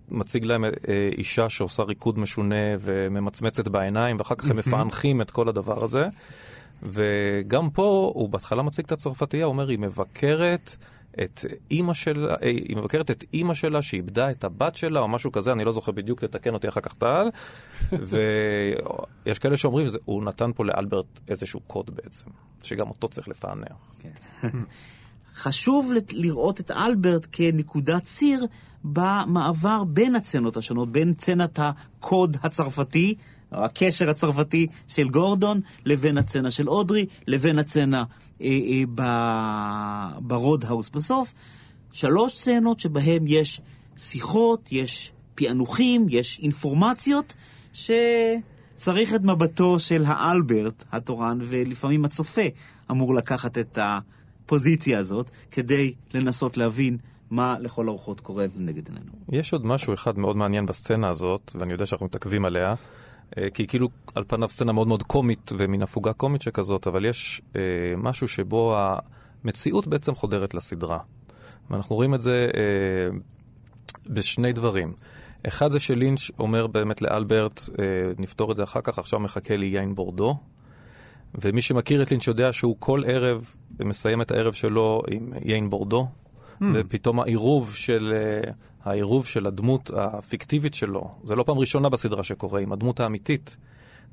מציג 0.09 0.45
להם 0.45 0.65
אה, 0.65 0.71
אישה 1.19 1.49
שעושה 1.49 1.83
ריקוד 1.83 2.19
משונה 2.19 2.75
וממצמצת 2.81 3.69
בעיניים, 3.69 4.17
ואחר 4.19 4.35
כך 4.35 4.51
הם 4.51 4.57
מפענחים 4.57 5.21
את 5.21 5.31
כל 5.31 5.49
הדבר 5.49 5.85
הזה. 5.85 6.09
וגם 6.83 7.71
פה, 7.71 8.13
הוא 8.15 8.29
בהתחלה 8.29 8.63
מציג 8.63 8.85
את 8.85 8.93
הצרפתייה, 8.93 9.45
הוא 9.45 9.53
אומר, 9.53 9.69
היא 9.69 9.79
מבקרת 9.79 10.77
את 11.25 11.45
אימא 11.71 11.95
שלה, 11.95 12.35
אה, 12.35 12.37
היא 12.43 12.77
מבקרת 12.77 13.11
את 13.11 13.25
אימא 13.35 13.55
שלה 13.55 13.83
שאיבדה 13.83 14.31
את 14.31 14.45
הבת 14.45 14.77
שלה, 14.77 15.01
או 15.01 15.09
משהו 15.09 15.33
כזה, 15.33 15.53
אני 15.53 15.65
לא 15.65 15.73
זוכר 15.73 15.93
בדיוק, 15.93 16.21
תתקן 16.21 16.55
אותי 16.55 16.69
אחר 16.69 16.81
כך 16.81 16.95
טל. 16.95 17.29
ויש 19.27 19.39
כאלה 19.39 19.57
שאומרים, 19.57 19.87
הוא 20.05 20.25
נתן 20.25 20.51
פה 20.55 20.65
לאלברט 20.65 21.21
איזשהו 21.29 21.61
קוד 21.61 21.91
בעצם, 21.97 22.31
שגם 22.63 22.89
אותו 22.89 23.09
צריך 23.09 23.29
לפענח. 23.29 23.77
כן. 24.01 24.49
חשוב 25.35 25.93
לראות 26.13 26.61
את 26.61 26.71
אלברט 26.71 27.27
כנקודת 27.33 28.05
ציר 28.05 28.47
במעבר 28.85 29.85
בין 29.85 30.15
הצנות 30.15 30.57
השונות, 30.57 30.93
בין 30.93 31.15
צנת 31.15 31.59
הקוד 31.63 32.37
הצרפתי, 32.43 33.15
הקשר 33.52 34.11
הצרפתי 34.11 34.67
של 34.88 35.09
גורדון, 35.09 35.61
לבין 35.85 36.19
הצצנה 36.19 36.50
של 36.50 36.69
אודרי, 36.69 37.07
לבין 37.26 37.59
הצצנה 37.59 38.05
אה, 38.40 38.47
אה, 38.99 40.11
ברודהאוס 40.21 40.88
בסוף. 40.88 41.35
שלוש 41.93 42.38
סצנות 42.38 42.81
שבהן 42.81 43.25
יש 43.26 43.61
שיחות, 43.97 44.69
יש 44.73 45.12
פענוחים, 45.35 46.07
יש 46.09 46.40
אינפורמציות, 46.43 47.35
שצריך 47.73 49.14
את 49.14 49.23
מבטו 49.23 49.78
של 49.78 50.05
האלברט 50.07 50.85
התורן, 50.93 51.38
ולפעמים 51.43 52.05
הצופה 52.05 52.43
אמור 52.90 53.14
לקחת 53.14 53.59
את 53.59 53.78
הפוזיציה 53.81 54.99
הזאת, 54.99 55.31
כדי 55.50 55.95
לנסות 56.14 56.57
להבין 56.57 56.97
מה 57.31 57.57
לכל 57.61 57.88
הרוחות 57.88 58.21
קורה 58.21 58.45
לנגד 58.57 58.88
עינינו. 58.88 59.12
יש 59.33 59.52
עוד 59.52 59.67
משהו 59.67 59.95
אחד 59.95 60.19
מאוד 60.19 60.37
מעניין 60.37 60.67
בסצנה 60.67 61.09
הזאת, 61.11 61.52
ואני 61.55 61.73
יודע 61.73 61.87
שאנחנו 61.87 62.07
מתעכבים 62.07 62.45
עליה, 62.45 62.75
כי 63.35 63.62
היא 63.62 63.68
כאילו 63.68 63.88
על 64.14 64.25
פניו 64.26 64.49
סצנה 64.49 64.73
מאוד 64.73 64.88
מאוד 64.88 65.02
קומית 65.02 65.52
ומין 65.58 65.82
הפוגה 65.82 66.12
קומית 66.12 66.42
שכזאת, 66.42 66.87
אבל 66.87 67.04
יש 67.06 67.42
אה, 67.56 67.61
משהו 67.97 68.28
שבו 68.28 68.76
המציאות 69.44 69.87
בעצם 69.87 70.14
חודרת 70.14 70.54
לסדרה. 70.54 70.99
ואנחנו 71.70 71.97
רואים 71.97 72.14
את 72.14 72.20
זה 72.20 72.50
אה, 72.56 73.18
בשני 74.06 74.52
דברים. 74.52 74.92
אחד 75.49 75.70
זה 75.70 75.78
שלינץ' 75.78 76.30
אומר 76.38 76.66
באמת 76.66 77.02
לאלברט, 77.02 77.61
אה, 77.78 77.85
נפתור 78.18 78.52
את 78.52 78.56
זה 78.56 78.62
אחר 78.62 78.80
כך, 78.80 78.99
עכשיו 78.99 79.20
מחכה 79.20 79.56
לי 79.56 79.66
יין 79.66 79.94
בורדו. 79.94 80.37
ומי 81.35 81.62
שמכיר 81.62 82.02
את 82.02 82.11
לינץ' 82.11 82.26
יודע 82.26 82.52
שהוא 82.52 82.76
כל 82.78 83.02
ערב 83.06 83.54
מסיים 83.80 84.23
את 84.23 84.30
הערב 84.30 84.52
שלו 84.52 85.02
עם 85.11 85.32
יין 85.44 85.70
בורדו, 85.70 86.06
mm. 86.06 86.64
ופתאום 86.75 87.20
העירוב 87.20 87.75
של, 87.75 88.18
אה, 88.20 88.50
העירוב 88.88 89.26
של 89.26 89.47
הדמות 89.47 89.90
הפיקטיבית 89.97 90.75
שלו, 90.75 91.11
זה 91.25 91.37
לא 91.37 91.42
פעם 91.42 91.59
ראשונה 91.59 91.88
בסדרה 91.88 92.23
שקורה, 92.23 92.61
עם 92.61 92.73
הדמות 92.73 93.00
האמיתית, 93.00 93.57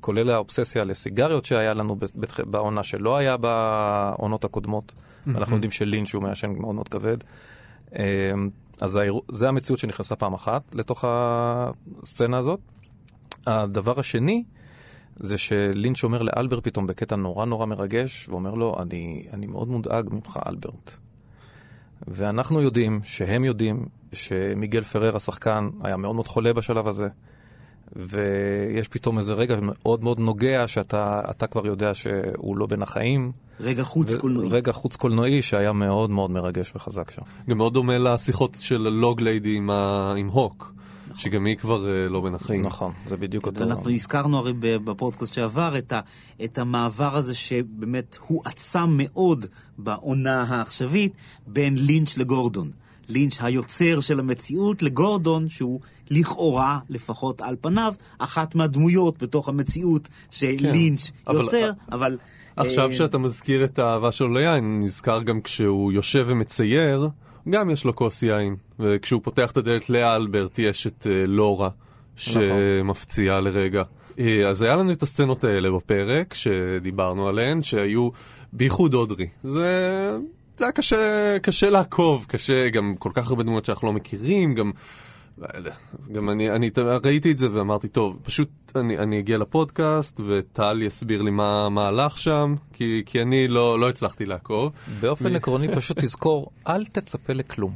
כולל 0.00 0.30
האובססיה 0.30 0.82
לסיגריות 0.82 1.44
שהיה 1.44 1.72
לנו 1.72 1.96
בעונה 2.46 2.82
שלא 2.82 3.16
היה 3.16 3.36
בעונות 3.36 4.44
הקודמות. 4.44 4.92
אנחנו 5.28 5.54
יודעים 5.54 5.70
שלינץ' 5.70 6.14
הוא 6.14 6.22
מעשן 6.22 6.50
מאוד 6.50 6.74
מאוד 6.74 6.88
כבד. 6.88 7.16
אה, 7.98 8.32
אז 8.80 8.98
זה 9.32 9.48
המציאות 9.48 9.78
שנכנסה 9.78 10.16
פעם 10.16 10.34
אחת 10.34 10.74
לתוך 10.74 11.04
הסצנה 11.08 12.38
הזאת. 12.38 12.60
הדבר 13.46 14.00
השני, 14.00 14.44
זה 15.16 15.38
שלינץ' 15.38 16.04
אומר 16.04 16.22
לאלברט 16.22 16.64
פתאום 16.64 16.86
בקטע 16.86 17.16
נורא 17.16 17.44
נורא 17.44 17.66
מרגש, 17.66 18.28
ואומר 18.28 18.54
לו, 18.54 18.76
אני, 18.82 19.26
אני 19.32 19.46
מאוד 19.46 19.68
מודאג 19.68 20.08
ממך, 20.12 20.38
אלברט. 20.46 20.96
ואנחנו 22.08 22.62
יודעים, 22.62 23.00
שהם 23.04 23.44
יודעים, 23.44 23.86
שמיגל 24.12 24.82
פרר 24.82 25.16
השחקן 25.16 25.68
היה 25.82 25.96
מאוד 25.96 26.14
מאוד 26.14 26.26
חולה 26.26 26.52
בשלב 26.52 26.88
הזה, 26.88 27.08
ויש 27.96 28.88
פתאום 28.88 29.18
איזה 29.18 29.34
רגע 29.34 29.56
מאוד 29.62 30.04
מאוד 30.04 30.20
נוגע, 30.20 30.66
שאתה 30.66 31.46
כבר 31.50 31.66
יודע 31.66 31.94
שהוא 31.94 32.56
לא 32.56 32.66
בין 32.66 32.82
החיים. 32.82 33.32
רגע 33.60 33.82
חוץ 33.82 34.14
ו- 34.14 34.20
קולנועי. 34.20 34.48
רגע 34.48 34.72
חוץ 34.72 34.96
קולנועי 34.96 35.42
שהיה 35.42 35.72
מאוד 35.72 36.10
מאוד 36.10 36.30
מרגש 36.30 36.72
וחזק 36.74 37.10
שם. 37.10 37.22
גם 37.48 37.56
מאוד 37.56 37.74
דומה 37.74 37.98
לשיחות 37.98 38.56
של 38.60 38.86
הלוג 38.86 39.20
ליידי 39.20 39.56
עם, 39.56 39.70
ה... 39.70 40.14
עם 40.16 40.28
הוק. 40.28 40.74
שגם 41.16 41.46
היא 41.46 41.56
כבר 41.56 41.84
uh, 41.84 42.10
לא 42.10 42.20
בין 42.20 42.34
החיים. 42.34 42.60
נכון, 42.60 42.92
זה 43.06 43.16
בדיוק 43.16 43.46
אותו. 43.46 43.64
אנחנו 43.64 43.90
הזכרנו 43.90 44.38
הרי 44.38 44.52
בפודקאסט 44.58 45.34
שעבר 45.34 45.78
את, 45.78 45.92
ה, 45.92 46.00
את 46.44 46.58
המעבר 46.58 47.16
הזה 47.16 47.34
שבאמת 47.34 48.18
הוא 48.26 48.42
עצם 48.44 48.88
מאוד 48.96 49.46
בעונה 49.78 50.42
העכשווית 50.42 51.12
בין 51.46 51.74
לינץ' 51.78 52.18
לגורדון. 52.18 52.70
לינץ' 53.08 53.40
היוצר 53.40 54.00
של 54.00 54.18
המציאות 54.18 54.82
לגורדון, 54.82 55.48
שהוא 55.48 55.80
לכאורה, 56.10 56.78
לפחות 56.88 57.40
על 57.40 57.56
פניו, 57.60 57.94
אחת 58.18 58.54
מהדמויות 58.54 59.22
בתוך 59.22 59.48
המציאות 59.48 60.08
שלינץ' 60.30 61.10
כן, 61.10 61.32
יוצר, 61.32 61.70
אבל... 61.92 61.96
אבל 61.96 62.18
עכשיו 62.56 62.88
אה, 62.88 62.94
שאתה 62.94 63.18
מזכיר 63.18 63.64
את 63.64 63.78
האהבה 63.78 64.12
שלו 64.12 64.34
ליין, 64.34 64.80
נזכר 64.80 65.22
גם 65.22 65.40
כשהוא 65.40 65.92
יושב 65.92 66.24
ומצייר, 66.28 67.08
גם 67.50 67.70
יש 67.70 67.84
לו 67.84 67.96
כוס 67.96 68.22
יין. 68.22 68.56
וכשהוא 68.78 69.20
פותח 69.24 69.50
את 69.50 69.56
הדלת 69.56 69.90
לאלברט 69.90 70.58
יש 70.58 70.86
את 70.86 71.06
uh, 71.06 71.26
לורה 71.26 71.68
שמפציעה 72.16 73.40
לרגע. 73.40 73.82
Uh, 74.10 74.20
אז 74.48 74.62
היה 74.62 74.76
לנו 74.76 74.92
את 74.92 75.02
הסצנות 75.02 75.44
האלה 75.44 75.70
בפרק 75.70 76.34
שדיברנו 76.34 77.28
עליהן, 77.28 77.62
שהיו 77.62 78.08
בייחוד 78.52 78.94
אודרי. 78.94 79.26
זה, 79.42 80.10
זה 80.56 80.64
היה 80.64 80.72
קשה, 80.72 81.36
קשה 81.42 81.70
לעקוב, 81.70 82.26
קשה, 82.28 82.68
גם 82.68 82.94
כל 82.98 83.10
כך 83.14 83.30
הרבה 83.30 83.42
דמויות 83.42 83.64
שאנחנו 83.64 83.88
לא 83.88 83.92
מכירים, 83.92 84.54
גם... 84.54 84.70
גם 86.12 86.30
אני, 86.30 86.50
אני 86.50 86.70
ראיתי 87.04 87.32
את 87.32 87.38
זה 87.38 87.48
ואמרתי, 87.52 87.88
טוב, 87.88 88.18
פשוט 88.22 88.48
אני, 88.76 88.98
אני 88.98 89.18
אגיע 89.18 89.38
לפודקאסט 89.38 90.20
וטל 90.26 90.82
יסביר 90.82 91.22
לי 91.22 91.30
מה, 91.30 91.68
מה 91.68 91.88
הלך 91.88 92.18
שם, 92.18 92.54
כי, 92.72 93.02
כי 93.06 93.22
אני 93.22 93.48
לא, 93.48 93.80
לא 93.80 93.88
הצלחתי 93.88 94.26
לעקוב. 94.26 94.72
באופן 95.00 95.36
עקרוני 95.36 95.76
פשוט 95.76 95.98
תזכור, 95.98 96.50
אל 96.68 96.84
תצפה 96.84 97.32
לכלום. 97.32 97.72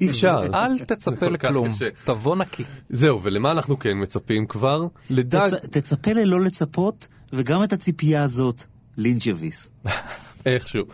אי 0.00 0.10
אפשר. 0.10 0.42
אל 0.54 0.78
תצפה 0.78 1.26
לכלום, 1.26 1.68
תבוא 2.04 2.36
נקי. 2.36 2.64
זהו, 2.90 3.22
ולמה 3.22 3.50
אנחנו 3.50 3.78
כן 3.78 4.02
מצפים 4.02 4.46
כבר? 4.46 4.86
לדג... 5.10 5.48
תצפה 5.70 6.12
ללא 6.12 6.40
לצפות, 6.40 7.06
וגם 7.32 7.64
את 7.64 7.72
הציפייה 7.72 8.22
הזאת, 8.22 8.64
לינץ' 8.96 9.26
יביס. 9.26 9.70
איכשהו. 10.46 10.84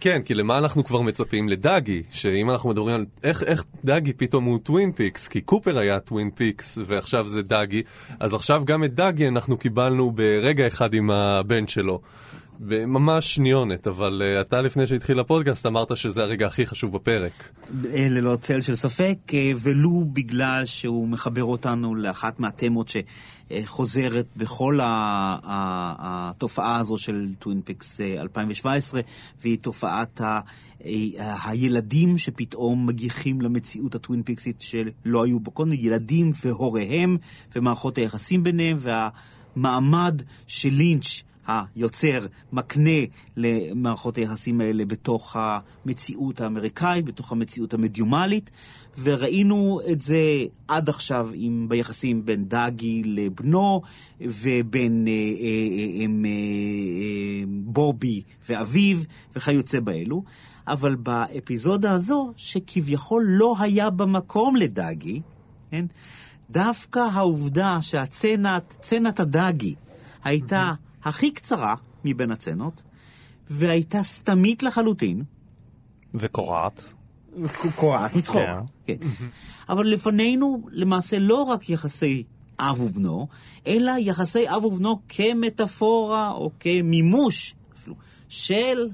כן, 0.00 0.22
כי 0.24 0.34
למה 0.34 0.58
אנחנו 0.58 0.84
כבר 0.84 1.00
מצפים? 1.00 1.48
לדאגי, 1.48 2.02
שאם 2.10 2.50
אנחנו 2.50 2.70
מדברים 2.70 2.94
על 2.94 3.04
איך, 3.24 3.42
איך 3.42 3.64
דאגי 3.84 4.12
פתאום 4.12 4.44
הוא 4.44 4.58
טווין 4.58 4.92
פיקס, 4.92 5.28
כי 5.28 5.40
קופר 5.40 5.78
היה 5.78 6.00
טווין 6.00 6.30
פיקס 6.30 6.78
ועכשיו 6.86 7.24
זה 7.28 7.42
דאגי, 7.42 7.82
אז 8.20 8.34
עכשיו 8.34 8.62
גם 8.64 8.84
את 8.84 8.94
דאגי 8.94 9.28
אנחנו 9.28 9.56
קיבלנו 9.56 10.10
ברגע 10.10 10.66
אחד 10.66 10.94
עם 10.94 11.10
הבן 11.10 11.66
שלו. 11.66 12.00
ממש 12.66 13.34
שניונת, 13.34 13.86
אבל 13.86 14.22
אה, 14.22 14.40
אתה 14.40 14.60
לפני 14.60 14.86
שהתחיל 14.86 15.18
הפודקאסט 15.18 15.66
אמרת 15.66 15.96
שזה 15.96 16.22
הרגע 16.22 16.46
הכי 16.46 16.66
חשוב 16.66 16.92
בפרק. 16.92 17.48
אה, 17.92 18.06
ללא 18.10 18.36
צל 18.40 18.60
של 18.60 18.74
ספק, 18.74 19.18
אה, 19.34 19.52
ולו 19.62 20.04
בגלל 20.12 20.62
שהוא 20.64 21.08
מחבר 21.08 21.44
אותנו 21.44 21.94
לאחת 21.94 22.40
מהתמות 22.40 22.90
שחוזרת 23.50 24.26
בכל 24.36 24.78
התופעה 24.82 26.76
הזו 26.76 26.96
של 26.98 27.28
טווין 27.38 27.60
פיקס 27.64 28.00
2017, 28.00 29.00
והיא 29.42 29.58
תופעת 29.58 30.20
ה... 30.20 30.40
הילדים 31.44 32.18
שפתאום 32.18 32.86
מגיחים 32.86 33.40
למציאות 33.40 33.94
הטווין 33.94 34.22
פיקסית 34.22 34.60
שלא 34.60 35.24
היו 35.24 35.40
בו 35.40 35.50
קודם, 35.50 35.72
ילדים 35.72 36.32
והוריהם 36.44 37.16
ומערכות 37.56 37.98
היחסים 37.98 38.42
ביניהם 38.42 38.78
והמעמד 38.80 40.22
של 40.46 40.72
לינץ' 40.72 41.22
היוצר 41.46 42.26
מקנה 42.52 43.00
למערכות 43.36 44.16
היחסים 44.16 44.60
האלה 44.60 44.84
בתוך 44.84 45.36
המציאות 45.38 46.40
האמריקאית, 46.40 47.04
בתוך 47.04 47.32
המציאות 47.32 47.74
המדיומלית, 47.74 48.50
וראינו 49.02 49.80
את 49.92 50.00
זה 50.00 50.44
עד 50.68 50.88
עכשיו 50.88 51.28
עם, 51.34 51.66
ביחסים 51.68 52.26
בין 52.26 52.44
דאגי 52.44 53.02
לבנו 53.04 53.82
ובין 54.20 55.04
אה, 55.08 55.12
אה, 55.12 55.18
אה, 55.18 56.04
עם, 56.04 56.24
אה, 56.24 56.30
אה, 56.30 57.44
בובי 57.48 58.22
ואביו 58.48 58.98
וכיוצא 59.36 59.80
באלו. 59.80 60.22
אבל 60.68 60.94
באפיזודה 60.94 61.92
הזו, 61.92 62.32
שכביכול 62.36 63.24
לא 63.28 63.54
היה 63.60 63.90
במקום 63.90 64.56
לדאגי, 64.56 65.20
כן? 65.70 65.86
דווקא 66.50 66.98
העובדה 66.98 67.78
שהצנת 67.80 69.20
הדאגי 69.20 69.74
הייתה 70.24 70.72
הכי 71.04 71.30
קצרה 71.30 71.74
מבין 72.04 72.30
הצנות, 72.30 72.82
והייתה 73.50 74.02
סתמית 74.02 74.62
לחלוטין. 74.62 75.22
וקורעת. 76.14 76.92
קורעת 77.76 78.14
מצחוק, 78.16 78.42
כן. 78.86 78.94
כן. 79.00 79.08
אבל 79.68 79.86
לפנינו 79.86 80.62
למעשה 80.70 81.18
לא 81.18 81.42
רק 81.42 81.70
יחסי 81.70 82.22
אב 82.58 82.80
ובנו, 82.80 83.28
אלא 83.66 83.92
יחסי 83.98 84.48
אב 84.48 84.64
ובנו 84.64 85.00
כמטאפורה 85.08 86.30
או 86.30 86.50
כמימוש 86.60 87.54
אפילו 87.74 87.94
של 88.28 88.88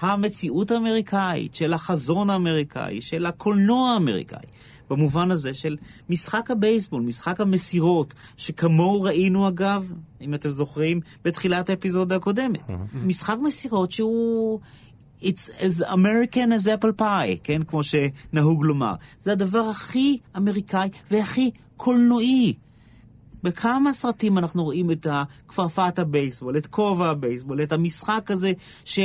המציאות 0.00 0.70
האמריקאית, 0.70 1.54
של 1.54 1.72
החזון 1.72 2.30
האמריקאי, 2.30 3.00
של 3.00 3.26
הקולנוע 3.26 3.90
האמריקאי. 3.90 4.46
במובן 4.90 5.30
הזה 5.30 5.54
של 5.54 5.76
משחק 6.08 6.50
הבייסבול, 6.50 7.02
משחק 7.02 7.40
המסירות, 7.40 8.14
שכמוהו 8.36 9.02
ראינו 9.02 9.48
אגב, 9.48 9.92
אם 10.20 10.34
אתם 10.34 10.50
זוכרים, 10.50 11.00
בתחילת 11.24 11.70
האפיזודה 11.70 12.16
הקודמת. 12.16 12.70
Mm-hmm. 12.70 12.96
משחק 13.04 13.36
מסירות 13.42 13.92
שהוא... 13.92 14.60
It's 15.22 15.48
as 15.60 15.82
American 15.82 16.52
as 16.58 16.66
apple 16.66 17.00
pie, 17.00 17.38
כן? 17.42 17.62
כמו 17.62 17.80
שנהוג 17.82 18.64
לומר. 18.64 18.94
זה 19.22 19.32
הדבר 19.32 19.60
הכי 19.60 20.18
אמריקאי 20.36 20.88
והכי 21.10 21.50
קולנועי. 21.76 22.54
בכמה 23.42 23.92
סרטים 23.92 24.38
אנחנו 24.38 24.64
רואים 24.64 24.90
את 24.90 25.06
כפפת 25.48 25.98
הבייסבול, 25.98 26.56
את 26.56 26.66
כובע 26.66 27.06
הבייסבול, 27.06 27.62
את 27.62 27.72
המשחק 27.72 28.30
הזה 28.30 28.52
ש... 28.84 28.98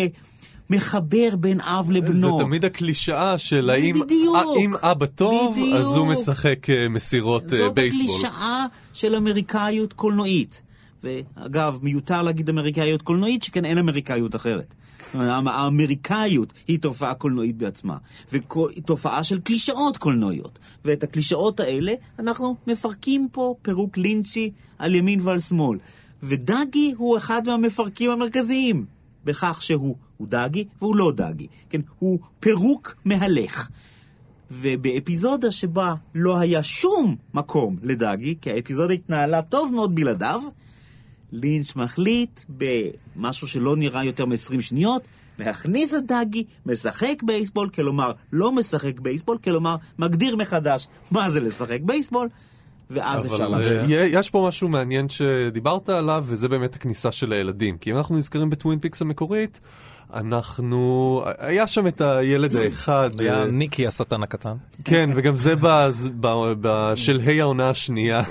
מחבר 0.72 1.36
בין 1.40 1.62
אב 1.62 1.92
לבנו. 1.92 2.38
זה 2.38 2.44
תמיד 2.44 2.66
הקלישאה 2.66 3.38
של 3.38 3.70
האם, 3.70 4.01
האם 4.36 4.75
אבא 4.75 5.06
טוב, 5.06 5.54
בדיוק. 5.54 5.75
אז 5.75 5.86
הוא 5.86 6.08
משחק 6.08 6.70
אה, 6.70 6.90
מסירות 6.90 7.50
זאת 7.50 7.60
אה, 7.60 7.70
בייסבול. 7.70 8.08
זאת 8.08 8.25
הקלישאה 8.25 8.66
של 8.94 9.16
אמריקאיות 9.16 9.94
קולנועית. 9.94 10.62
ואגב, 11.04 11.80
מיותר 11.82 12.22
להגיד 12.22 12.50
אמריקאיות 12.50 13.01
קולנועית, 13.01 13.44
שכן 13.44 13.66
אין 13.66 13.78
אמריקאיות 13.78 14.36
אחרת. 14.36 14.74
האמריקאיות 15.13 16.54
היא 16.68 16.80
תופעה 16.80 17.13
קולנועית 17.13 17.58
בעצמה, 17.58 17.98
ותופעה 18.32 19.24
של 19.24 19.40
קלישאות 19.40 19.98
קולנועיות. 19.98 20.60
ואת 20.86 21.04
הקלישאות 21.04 21.60
האלה 21.60 21.94
אנחנו 22.20 22.56
מפרקים 22.68 23.28
פה 23.32 23.56
פירוק 23.62 23.98
לינצ'י 23.98 24.51
על 24.80 24.96
ימין 24.96 25.22
ועל 25.24 25.40
שמאל. 25.40 25.78
ודאגי 26.24 26.94
הוא 26.98 27.18
אחד 27.18 27.42
מהמפרקים 27.48 28.12
המרכזיים 28.12 28.86
בכך 29.25 29.62
שהוא 29.62 29.96
הוא 30.22 30.28
דאגי 30.28 30.66
והוא 30.82 30.96
לא 30.96 31.12
דאגי. 31.16 31.48
כן, 31.70 31.82
הוא 32.00 32.20
פירוק 32.40 32.96
מהלך. 33.06 33.70
ובאפיזודה 34.51 35.51
שבה 35.51 35.94
לא 36.16 36.40
היה 36.40 36.63
שום 36.63 37.16
מקום 37.34 37.78
לדאגי, 37.84 38.36
כי 38.42 38.51
האפיזודה 38.51 38.94
התנהלה 38.94 39.42
טוב 39.42 39.72
מאוד 39.74 39.96
בלעדיו, 39.96 40.42
לינץ' 41.32 41.75
מחליט 41.75 42.42
במשהו 42.50 43.48
שלא 43.48 43.75
נראה 43.75 44.04
יותר 44.04 44.25
מ-20 44.25 44.62
שניות, 44.62 45.01
להכניס 45.40 45.94
את 45.94 46.06
דאגי, 46.06 46.44
משחק 46.66 47.24
בייסבול, 47.24 47.70
כלומר 47.70 48.12
לא 48.32 48.51
משחק 48.51 49.00
בייסבול, 49.00 49.38
כלומר 49.38 49.75
מגדיר 50.00 50.36
מחדש 50.36 50.88
מה 51.12 51.30
זה 51.30 51.40
לשחק 51.40 51.80
בייסבול, 51.82 52.30
ואז 52.90 53.25
אפשר 53.25 53.36
אבל 53.36 53.48
להמשיך. 53.48 53.92
אה, 53.92 54.08
יש 54.12 54.30
פה 54.30 54.46
משהו 54.48 54.70
מעניין 54.70 55.10
שדיברת 55.10 55.90
עליו, 55.90 56.24
וזה 56.28 56.48
באמת 56.48 56.75
הכניסה 56.75 57.12
של 57.12 57.34
הילדים. 57.34 57.78
כי 57.78 57.92
אם 57.92 57.98
אנחנו 57.98 58.18
נזכרים 58.18 58.50
בטווין 58.50 58.80
פיקס 58.80 59.01
המקורית, 59.01 59.60
אנחנו... 60.13 60.82
היה 61.38 61.68
שם 61.68 61.88
את 61.88 62.01
הילד 62.01 62.56
האחד... 62.56 63.10
היה 63.20 63.39
אה, 63.39 63.46
ניקי 63.46 63.88
השטן 63.88 64.24
הקטן. 64.24 64.56
כן, 64.86 65.10
וגם 65.15 65.36
זה 65.36 65.53
בשלהי 66.62 67.41
העונה 67.41 67.70
השנייה. 67.70 68.22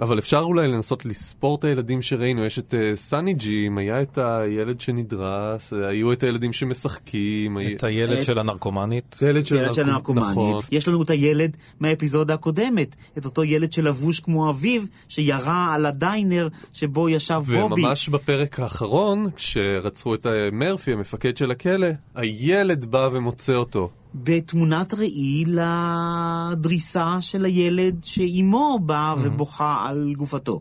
אבל 0.00 0.18
אפשר 0.18 0.38
אולי 0.38 0.68
לנסות 0.68 1.06
לספור 1.06 1.56
את 1.56 1.64
הילדים 1.64 2.02
שראינו. 2.02 2.44
יש 2.44 2.58
את 2.58 2.74
אה, 2.74 2.92
סאני 2.96 3.34
ג'ים, 3.34 3.78
היה 3.78 4.02
את 4.02 4.18
הילד 4.18 4.80
שנדרס, 4.80 5.72
אה, 5.72 5.88
היו 5.88 6.12
את 6.12 6.22
הילדים 6.22 6.52
שמשחקים. 6.52 7.58
את 7.76 7.84
הילד 7.84 8.22
של 8.24 8.38
הנרקומנית. 8.38 9.16
הילד 9.20 9.46
של 9.46 9.56
ילד 9.56 9.74
של 9.74 9.88
הנרקומ- 9.90 10.12
נכון. 10.20 10.60
יש 10.72 10.88
לנו 10.88 11.02
את 11.02 11.10
הילד 11.10 11.56
מהאפיזודה 11.80 12.34
הקודמת, 12.34 12.96
את 13.18 13.24
אותו 13.24 13.44
ילד 13.44 13.72
שלבוש 13.72 14.20
כמו 14.20 14.50
אביו, 14.50 14.82
שירה 15.08 15.74
על 15.74 15.86
הדיינר 15.86 16.48
שבו 16.72 17.08
ישב 17.08 17.42
בובי. 17.46 17.82
וממש 17.84 18.08
בפרק 18.08 18.60
האחרון, 18.60 19.26
כשרצחו 19.36 20.14
את 20.14 20.26
מרפי, 20.52 20.92
המפקד 20.92 21.23
של 21.36 21.50
הכלא, 21.50 21.86
הילד 22.14 22.84
בא 22.84 23.08
ומוצא 23.12 23.54
אותו. 23.54 23.90
בתמונת 24.14 24.94
ראי 24.94 25.44
לדריסה 25.46 27.16
של 27.20 27.44
הילד 27.44 28.04
שאימו 28.04 28.78
באה 28.82 29.14
ובוכה 29.22 29.86
על 29.88 30.14
גופתו. 30.16 30.60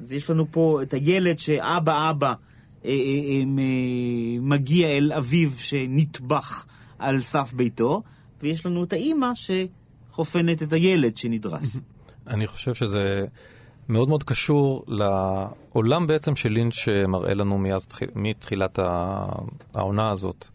אז 0.00 0.12
יש 0.12 0.30
לנו 0.30 0.46
פה 0.50 0.80
את 0.82 0.94
הילד 0.94 1.38
שאבא 1.38 2.10
אבא 2.10 2.26
אה, 2.84 2.90
אה, 2.90 2.90
אה, 2.90 4.40
מגיע 4.40 4.88
אל 4.88 5.12
אביו 5.12 5.50
שנטבח 5.56 6.66
על 6.98 7.20
סף 7.20 7.52
ביתו, 7.52 8.02
ויש 8.42 8.66
לנו 8.66 8.84
את 8.84 8.92
האימא 8.92 9.30
שחופנת 9.34 10.62
את 10.62 10.72
הילד 10.72 11.16
שנדרס. 11.16 11.80
אני 12.26 12.46
חושב 12.46 12.74
שזה 12.74 13.24
מאוד 13.88 14.08
מאוד 14.08 14.22
קשור 14.24 14.84
לעולם 14.88 16.06
בעצם 16.06 16.36
של 16.36 16.52
לינץ' 16.52 16.74
שמראה 16.74 17.34
לנו 17.34 17.58
מאז, 17.58 17.86
תחיל- 17.86 18.10
מתחילת 18.14 18.78
העונה 19.74 20.10
הזאת. 20.10 20.46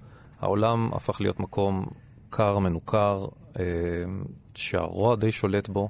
העולם 0.42 0.90
הפך 0.94 1.22
להיות 1.22 1.40
מקום 1.40 1.86
קר, 2.30 2.60
מנוכר, 2.60 3.26
אה, 3.60 3.64
שהרוע 4.56 5.16
די 5.16 5.32
שולט 5.32 5.70
בו, 5.70 5.90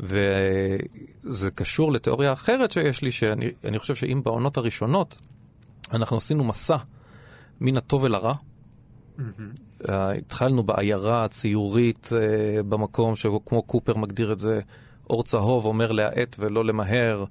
וזה 0.00 1.50
קשור 1.54 1.92
לתיאוריה 1.92 2.32
אחרת 2.32 2.70
שיש 2.70 3.02
לי, 3.02 3.10
שאני 3.10 3.50
אני 3.64 3.78
חושב 3.78 3.94
שאם 3.94 4.20
בעונות 4.24 4.56
הראשונות 4.56 5.18
אנחנו 5.94 6.16
עשינו 6.16 6.44
מסע 6.44 6.76
מן 7.60 7.76
הטוב 7.76 8.04
אל 8.04 8.14
הרע, 8.14 8.34
Uh, 9.82 9.90
התחלנו 10.18 10.62
בעיירה 10.62 11.24
הציורית 11.24 12.06
uh, 12.12 12.12
במקום 12.62 13.16
שכמו 13.16 13.62
קופר 13.62 13.96
מגדיר 13.96 14.32
את 14.32 14.38
זה, 14.38 14.60
אור 15.10 15.24
צהוב 15.24 15.64
אומר 15.64 15.92
להאט 15.92 16.36
ולא 16.38 16.64
למהר, 16.64 17.24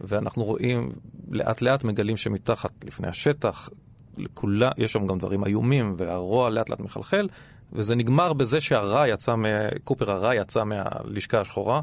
ואנחנו 0.00 0.44
רואים, 0.44 0.92
לאט 1.30 1.62
לאט 1.62 1.84
מגלים 1.84 2.16
שמתחת 2.16 2.84
לפני 2.84 3.08
השטח, 3.08 3.70
לכולה, 4.16 4.70
יש 4.78 4.92
שם 4.92 5.06
גם 5.06 5.18
דברים 5.18 5.44
איומים, 5.44 5.94
והרוע 5.98 6.50
לאט 6.50 6.70
לאט 6.70 6.80
מחלחל, 6.80 7.28
וזה 7.72 7.94
נגמר 7.94 8.32
בזה 8.32 8.60
שהרע 8.60 9.08
יצא, 9.08 9.34
מה, 9.34 9.48
קופר 9.84 10.10
הרע 10.10 10.34
יצא 10.34 10.64
מהלשכה 10.64 11.40
השחורה, 11.40 11.80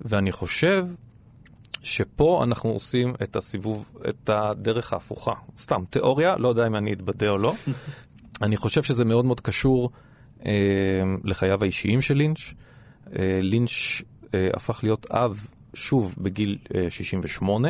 ואני 0.00 0.32
חושב 0.32 0.86
שפה 1.82 2.40
אנחנו 2.44 2.70
עושים 2.70 3.14
את 3.22 3.36
הסיבוב, 3.36 3.90
את 4.08 4.30
הדרך 4.30 4.92
ההפוכה. 4.92 5.32
סתם, 5.56 5.82
תיאוריה, 5.90 6.36
לא 6.36 6.48
יודע 6.48 6.66
אם 6.66 6.76
אני 6.76 6.92
אתבדה 6.92 7.28
או 7.28 7.38
לא. 7.38 7.54
אני 8.42 8.56
חושב 8.56 8.82
שזה 8.82 9.04
מאוד 9.04 9.24
מאוד 9.24 9.40
קשור 9.40 9.90
אה, 10.46 10.52
לחייו 11.24 11.62
האישיים 11.62 12.02
של 12.02 12.14
לינץ'. 12.14 12.54
אה, 13.18 13.38
לינץ' 13.42 14.02
הפך 14.34 14.80
להיות 14.82 15.06
אב 15.10 15.46
שוב 15.74 16.14
בגיל 16.18 16.58
אה, 16.74 16.90
68, 16.90 17.68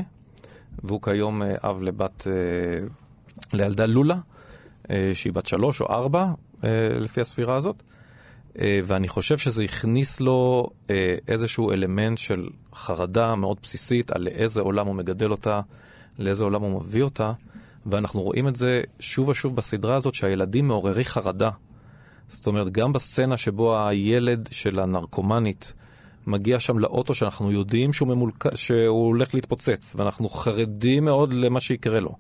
והוא 0.85 1.03
כיום 1.03 1.42
אה, 1.42 1.55
אב 1.62 1.83
לבת, 1.83 2.27
אה, 2.27 2.87
לילדה 3.53 3.87
לולה, 3.87 4.16
אה, 4.90 5.11
שהיא 5.14 5.33
בת 5.33 5.47
שלוש 5.47 5.81
או 5.81 5.87
ארבע, 5.87 6.27
אה, 6.64 6.88
לפי 6.94 7.21
הספירה 7.21 7.57
הזאת. 7.57 7.83
אה, 8.59 8.81
ואני 8.85 9.09
חושב 9.09 9.38
שזה 9.38 9.62
הכניס 9.64 10.21
לו 10.21 10.71
אה, 10.90 11.14
איזשהו 11.29 11.73
אלמנט 11.73 12.18
של 12.18 12.49
חרדה 12.75 13.35
מאוד 13.35 13.57
בסיסית 13.62 14.11
על 14.11 14.23
לאיזה 14.23 14.61
עולם 14.61 14.87
הוא 14.87 14.94
מגדל 14.94 15.31
אותה, 15.31 15.61
לאיזה 16.18 16.44
עולם 16.44 16.62
הוא 16.62 16.81
מביא 16.81 17.03
אותה, 17.03 17.33
ואנחנו 17.87 18.23
רואים 18.23 18.49
את 18.49 18.57
זה 18.57 18.83
שוב 19.01 19.29
ושוב 19.29 19.57
בסדרה 19.57 19.97
הזאת, 19.97 20.14
שהילדים 20.14 20.68
מעוררי 20.68 21.05
חרדה. 21.05 21.51
זאת 22.29 22.47
אומרת, 22.47 22.73
גם 22.73 22.92
בסצנה 22.92 23.37
שבו 23.37 23.87
הילד 23.87 24.49
של 24.51 24.81
הנרקומנית 24.81 25.73
מגיע 26.28 26.60
שם 26.60 26.78
לאוטו 26.78 27.14
שאנחנו 27.14 27.52
יודעים 27.52 27.92
שהוא, 27.92 28.08
ממולק... 28.08 28.54
שהוא 28.54 29.06
הולך 29.06 29.34
להתפוצץ, 29.34 29.94
ואנחנו 29.98 30.28
חרדים 30.28 31.04
מאוד 31.04 31.32
למה 31.32 31.60
שיקרה 31.60 32.00
לו. 32.00 32.14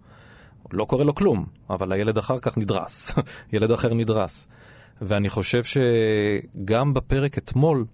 לא 0.72 0.84
קורה 0.84 1.04
לו 1.04 1.14
כלום, 1.14 1.46
אבל 1.70 1.92
הילד 1.92 2.18
אחר 2.18 2.38
כך 2.38 2.58
נדרס, 2.58 3.14
ילד 3.52 3.70
אחר 3.70 3.94
נדרס. 3.94 4.46
ואני 5.02 5.28
חושב 5.28 5.62
שגם 5.64 6.94
בפרק 6.94 7.38
אתמול, 7.38 7.84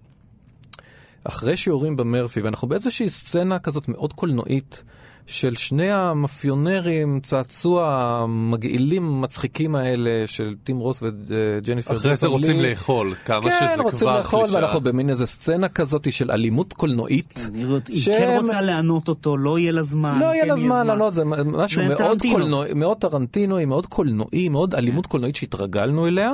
אחרי 1.27 1.57
שיורים 1.57 1.97
במרפי, 1.97 2.41
ואנחנו 2.41 2.67
באיזושהי 2.67 3.09
סצנה 3.09 3.59
כזאת 3.59 3.87
מאוד 3.87 4.13
קולנועית, 4.13 4.83
של 5.27 5.55
שני 5.55 5.91
המאפיונרים, 5.91 7.19
צעצוע 7.23 7.89
המגעילים 7.91 9.21
מצחיקים 9.21 9.75
האלה 9.75 10.09
של 10.25 10.55
טים 10.63 10.77
רוס 10.77 11.03
וג'ניפר 11.03 11.93
אחרי 11.93 12.15
זה 12.15 12.27
רוצים 12.27 12.59
לאכול, 12.59 13.13
כמה 13.25 13.41
שזה 13.41 13.59
כן, 13.59 13.73
כבר 13.75 13.83
רוצים 13.83 14.07
לאכול, 14.07 14.43
קלישאה. 14.43 14.61
ואנחנו 14.61 14.81
במין 14.81 15.09
איזה 15.09 15.25
סצנה 15.25 15.69
כזאת 15.69 16.13
של 16.13 16.31
אלימות 16.31 16.73
קולנועית. 16.73 17.45
אני 17.49 17.65
רואה- 17.65 17.79
היא 17.87 18.01
שהם- 18.01 18.15
כן 18.19 18.37
רוצה 18.41 18.61
לענות 18.61 19.07
אותו, 19.07 19.37
לא 19.37 19.59
יהיה 19.59 19.71
לה 19.71 19.83
זמן. 19.83 20.19
לא 20.19 20.25
יהיה 20.25 20.43
כן 20.43 20.49
לה 20.49 20.57
זמן 20.57 20.87
לענות, 20.87 21.13
זה 21.13 21.23
משהו 21.25 21.81
זה 21.81 21.87
מאוד 21.87 21.97
טרנטינו. 21.97 22.33
קולנועי, 22.39 22.73
מאוד 22.73 22.97
טרנטינוי, 22.97 23.65
מאוד 23.65 23.85
קולנועי, 23.85 24.49
מאוד 24.49 24.75
אלימות 24.75 25.07
קולנועית 25.07 25.35
שהתרגלנו 25.35 26.07
אליה, 26.07 26.31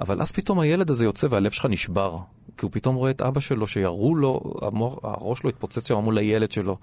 אבל 0.00 0.22
אז 0.22 0.32
פתאום 0.32 0.60
הילד 0.60 0.90
הזה 0.90 1.04
יוצא 1.04 1.26
והלב 1.30 1.50
שלך 1.50 1.66
נשבר. 1.70 2.18
כי 2.56 2.66
הוא 2.66 2.72
פתאום 2.72 2.94
רואה 2.94 3.10
את 3.10 3.22
אבא 3.22 3.40
שלו 3.40 3.66
שירו 3.66 4.14
לו, 4.14 4.54
המוח, 4.62 4.98
הראש 5.02 5.38
שלו 5.38 5.50
התפוצץ 5.50 5.88
שם 5.88 5.96
מול 5.98 6.18
הילד 6.18 6.52
שלו. 6.52 6.76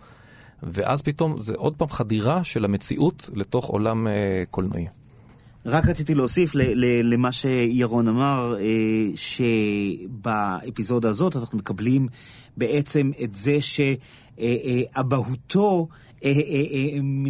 ואז 0.63 1.01
פתאום 1.01 1.37
זה 1.37 1.53
עוד 1.55 1.75
פעם 1.75 1.89
חדירה 1.89 2.43
של 2.43 2.65
המציאות 2.65 3.29
לתוך 3.33 3.65
עולם 3.65 4.07
אה, 4.07 4.43
קולנועי. 4.49 4.87
רק 5.65 5.87
רציתי 5.87 6.15
להוסיף 6.15 6.55
ל- 6.55 6.85
ל- 6.85 7.13
למה 7.13 7.31
שירון 7.31 8.07
אמר, 8.07 8.55
אה, 8.59 8.65
שבאפיזודה 9.15 11.09
הזאת 11.09 11.35
אנחנו 11.35 11.57
מקבלים 11.57 12.07
בעצם 12.57 13.11
את 13.23 13.35
זה 13.35 13.57
שאבהותו 14.41 15.69
אה, 15.89 15.95
אה, 15.99 16.06
אה, 16.23 16.31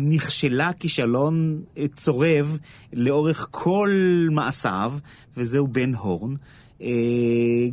נכשלה 0.02 0.74
כישלון 0.74 1.62
אה, 1.78 1.86
צורב 1.96 2.58
לאורך 2.94 3.48
כל 3.52 3.92
מעשיו, 4.32 4.94
וזהו 5.38 5.68
בן 5.68 5.94
הורן. 5.94 6.34
אה, 6.82 6.88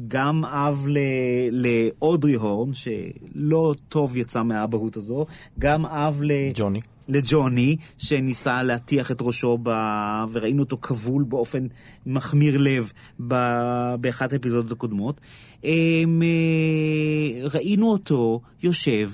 גם 0.09 0.44
אב 0.44 0.87
לאודרי 1.53 2.35
הורן, 2.35 2.74
שלא 2.74 3.74
טוב 3.88 4.16
יצא 4.16 4.42
מהאבהות 4.42 4.96
הזו, 4.96 5.27
גם 5.59 5.87
אב 5.87 6.20
ל... 6.22 6.33
ג'וני. 6.55 6.81
לג'וני, 7.09 7.77
שניסה 7.98 8.62
להטיח 8.62 9.11
את 9.11 9.18
ראשו 9.20 9.59
ב... 9.62 9.70
וראינו 10.33 10.62
אותו 10.62 10.79
כבול 10.83 11.24
באופן 11.24 11.66
מחמיר 12.07 12.57
לב 12.59 12.92
ב... 13.29 13.35
באחת 14.00 14.33
האפיזודות 14.33 14.72
הקודמות. 14.72 15.20
אה, 15.64 15.70
ראינו 17.44 17.92
אותו 17.92 18.40
יושב 18.62 19.11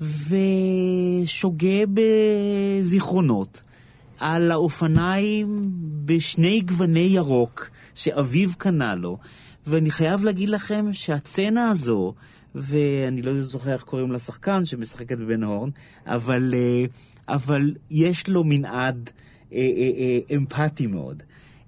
ושוגה 0.00 1.84
בזיכרונות 2.80 3.62
על 4.20 4.50
האופניים 4.50 5.70
בשני 6.04 6.60
גווני 6.60 7.00
ירוק 7.00 7.70
שאביו 7.94 8.50
קנה 8.58 8.94
לו, 8.94 9.18
ואני 9.66 9.90
חייב 9.90 10.24
להגיד 10.24 10.48
לכם 10.48 10.92
שהצצנה 10.92 11.68
הזו, 11.68 12.14
ואני 12.54 13.22
לא 13.22 13.42
זוכר 13.42 13.72
איך 13.72 13.82
קוראים 13.82 14.12
לשחקן 14.12 14.66
שמשחקת 14.66 15.18
בבן 15.18 15.42
הורן, 15.42 15.70
אבל, 16.06 16.54
אה, 16.54 16.84
אבל 17.34 17.74
יש 17.90 18.28
לו 18.28 18.44
מנעד 18.44 19.10
אה, 19.52 19.58
אה, 19.58 20.36
אמפתי 20.36 20.86
מאוד. 20.86 21.22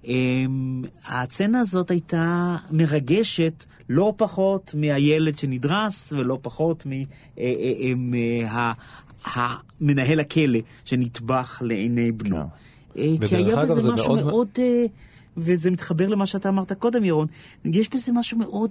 אמ, 0.05 0.83
הצצנה 1.07 1.59
הזאת 1.59 1.91
הייתה 1.91 2.55
מרגשת 2.71 3.65
לא 3.89 4.13
פחות 4.17 4.71
מהילד 4.77 5.37
שנדרס 5.37 6.13
ולא 6.17 6.39
פחות 6.41 6.83
ממנהל 9.81 10.19
הכלא 10.19 10.59
שנטבח 10.85 11.61
לעיני 11.61 12.11
בנו. 12.11 12.35
כן. 12.35 12.41
אה, 12.97 13.27
כי 13.27 13.35
היה 13.35 13.55
בזה 13.55 13.81
זה 13.81 13.91
משהו 13.91 14.15
מאוד- 14.15 14.47
אה, 14.59 14.85
וזה 15.37 15.71
מתחבר 15.71 16.07
למה 16.07 16.25
שאתה 16.25 16.49
אמרת 16.49 16.71
קודם, 16.73 17.03
ירון, 17.05 17.27
יש 17.65 17.89
בזה 17.89 18.11
משהו 18.11 18.37
מאוד... 18.37 18.69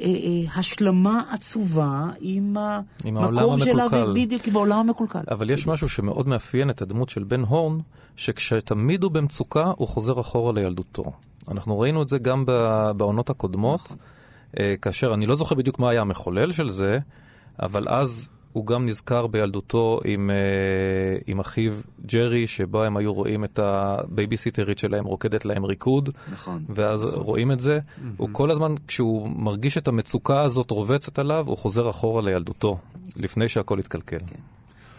אה, 0.00 0.06
אה, 0.06 0.58
השלמה 0.58 1.22
עצובה 1.30 2.06
עם 2.20 2.56
עם 3.04 3.16
המקור 3.16 3.58
שלה, 3.58 3.82
המקולקל. 3.82 4.12
בדיוק, 4.14 4.46
עם 4.46 4.56
העולם 4.56 4.78
המקולקל. 4.78 5.22
אבל 5.30 5.50
יש 5.50 5.66
משהו 5.66 5.88
שמאוד 5.88 6.28
מאפיין 6.28 6.70
את 6.70 6.82
הדמות 6.82 7.08
של 7.08 7.24
בן 7.24 7.40
הורן, 7.40 7.78
שכשתמיד 8.16 9.02
הוא 9.02 9.12
במצוקה, 9.12 9.72
הוא 9.76 9.88
חוזר 9.88 10.20
אחורה 10.20 10.52
לילדותו. 10.52 11.04
אנחנו 11.48 11.80
ראינו 11.80 12.02
את 12.02 12.08
זה 12.08 12.18
גם 12.18 12.44
בעונות 12.96 13.30
הקודמות, 13.30 13.92
אה, 14.60 14.74
כאשר 14.82 15.14
אני 15.14 15.26
לא 15.26 15.34
זוכר 15.34 15.54
בדיוק 15.54 15.78
מה 15.78 15.90
היה 15.90 16.00
המחולל 16.00 16.52
של 16.52 16.68
זה, 16.68 16.98
אבל 17.62 17.88
אז 17.88 18.28
הוא 18.52 18.66
גם 18.66 18.86
נזכר 18.86 19.26
בילדותו 19.26 20.00
עם, 20.04 20.30
אה, 20.30 21.18
עם 21.26 21.40
אחיו 21.40 21.72
ג'רי, 22.06 22.46
שבו 22.46 22.82
הם 22.82 22.96
היו 22.96 23.12
רואים 23.14 23.44
את 23.44 23.58
הבייביסיטרית 23.58 24.78
שלהם 24.78 25.04
רוקדת 25.04 25.44
להם 25.44 25.64
ריקוד. 25.64 26.10
נכון. 26.32 26.64
ואז 26.68 27.14
רואים 27.14 27.52
את 27.52 27.60
זה. 27.60 27.78
הוא 28.16 28.28
כל 28.32 28.50
הזמן, 28.50 28.74
כשהוא 28.86 29.28
מרגיש 29.28 29.78
את 29.78 29.88
המצוקה 29.88 30.40
הזאת 30.40 30.70
רובצת 30.70 31.18
עליו, 31.18 31.44
הוא 31.48 31.56
חוזר 31.56 31.90
אחורה 31.90 32.22
לילדותו, 32.22 32.78
לפני 33.16 33.48
שהכל 33.48 33.76
יתקלקל. 33.80 34.18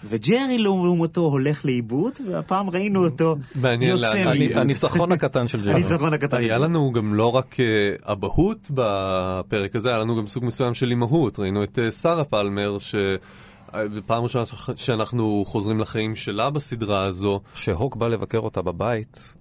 וג'רי 0.06 0.58
לעומתו 0.58 1.22
הולך 1.22 1.66
לאיבוד, 1.66 2.14
והפעם 2.30 2.70
ראינו 2.70 3.06
אותו 3.06 3.36
מעניין 3.56 3.92
יוצא 3.92 4.26
מאיבוד. 4.26 4.58
הניצחון 4.58 5.12
הקטן 5.12 5.48
של 5.48 5.62
ג'רי. 5.62 5.74
הניצחון 5.74 6.14
הקטן. 6.14 6.38
היה 6.38 6.58
לנו 6.58 6.92
גם 6.92 7.14
לא 7.14 7.36
רק 7.36 7.60
אה, 7.60 8.12
אבהות 8.12 8.72
בפרק 8.74 9.76
הזה, 9.76 9.90
היה 9.90 10.00
לנו 10.00 10.16
גם 10.16 10.28
סוג 10.28 10.46
מסוים 10.46 10.74
של 10.74 10.90
אימהות. 10.90 11.40
ראינו 11.40 11.64
את 11.64 11.80
אה, 11.80 11.92
שרה 11.92 12.24
פלמר, 12.24 12.78
שבפעם 12.80 14.24
ראשונה 14.24 14.46
שאנחנו 14.76 15.44
חוזרים 15.48 15.80
לחיים 15.80 16.16
שלה 16.16 16.50
בסדרה 16.50 17.04
הזו, 17.04 17.42
כשהוק 17.56 17.96
בא 17.96 18.08
לבקר 18.08 18.40
אותה 18.40 18.62
בבית, 18.62 19.34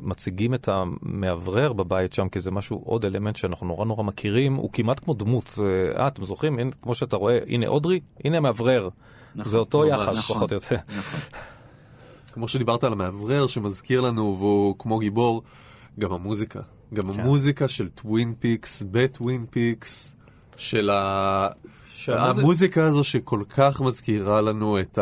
מציגים 0.00 0.54
את 0.54 0.68
המאוורר 0.68 1.72
בבית 1.72 2.12
שם, 2.12 2.28
כי 2.28 2.40
זה 2.40 2.50
משהו, 2.50 2.82
עוד 2.84 3.04
אלמנט 3.04 3.36
שאנחנו 3.36 3.66
נורא 3.66 3.84
נורא 3.84 4.02
מכירים, 4.02 4.54
הוא 4.54 4.70
כמעט 4.72 5.00
כמו 5.04 5.14
דמות. 5.14 5.58
אה, 5.96 6.08
אתם 6.08 6.24
זוכרים? 6.24 6.58
הנה, 6.58 6.70
כמו 6.82 6.94
שאתה 6.94 7.16
רואה, 7.16 7.38
הנה 7.48 7.66
אודרי, 7.66 8.00
הנה 8.24 8.36
המאוורר. 8.36 8.88
זה 9.44 9.58
אותו 9.58 9.78
ממש. 9.80 9.88
יחס, 9.90 10.18
נכון. 10.18 10.36
פחות 10.36 10.52
או 10.52 10.56
יותר. 10.56 10.76
כמו 12.32 12.48
שדיברת 12.48 12.84
על 12.84 12.92
המאוורר 12.92 13.46
שמזכיר 13.46 14.00
לנו, 14.00 14.36
והוא 14.38 14.74
כמו 14.78 14.98
גיבור, 14.98 15.42
גם 15.98 16.12
המוזיקה. 16.12 16.60
גם 16.94 17.12
כן. 17.12 17.20
המוזיקה 17.20 17.68
של 17.68 17.88
טווין 17.88 18.34
פיקס, 18.38 18.82
בטווין 18.90 19.46
פיקס, 19.50 20.16
של 20.56 20.90
ה... 20.90 21.48
שהמוזיק- 21.86 22.38
המוזיקה 22.40 22.84
הזו 22.84 23.04
שכל 23.04 23.42
כך 23.56 23.80
מזכירה 23.80 24.40
לנו 24.40 24.80
את 24.80 24.98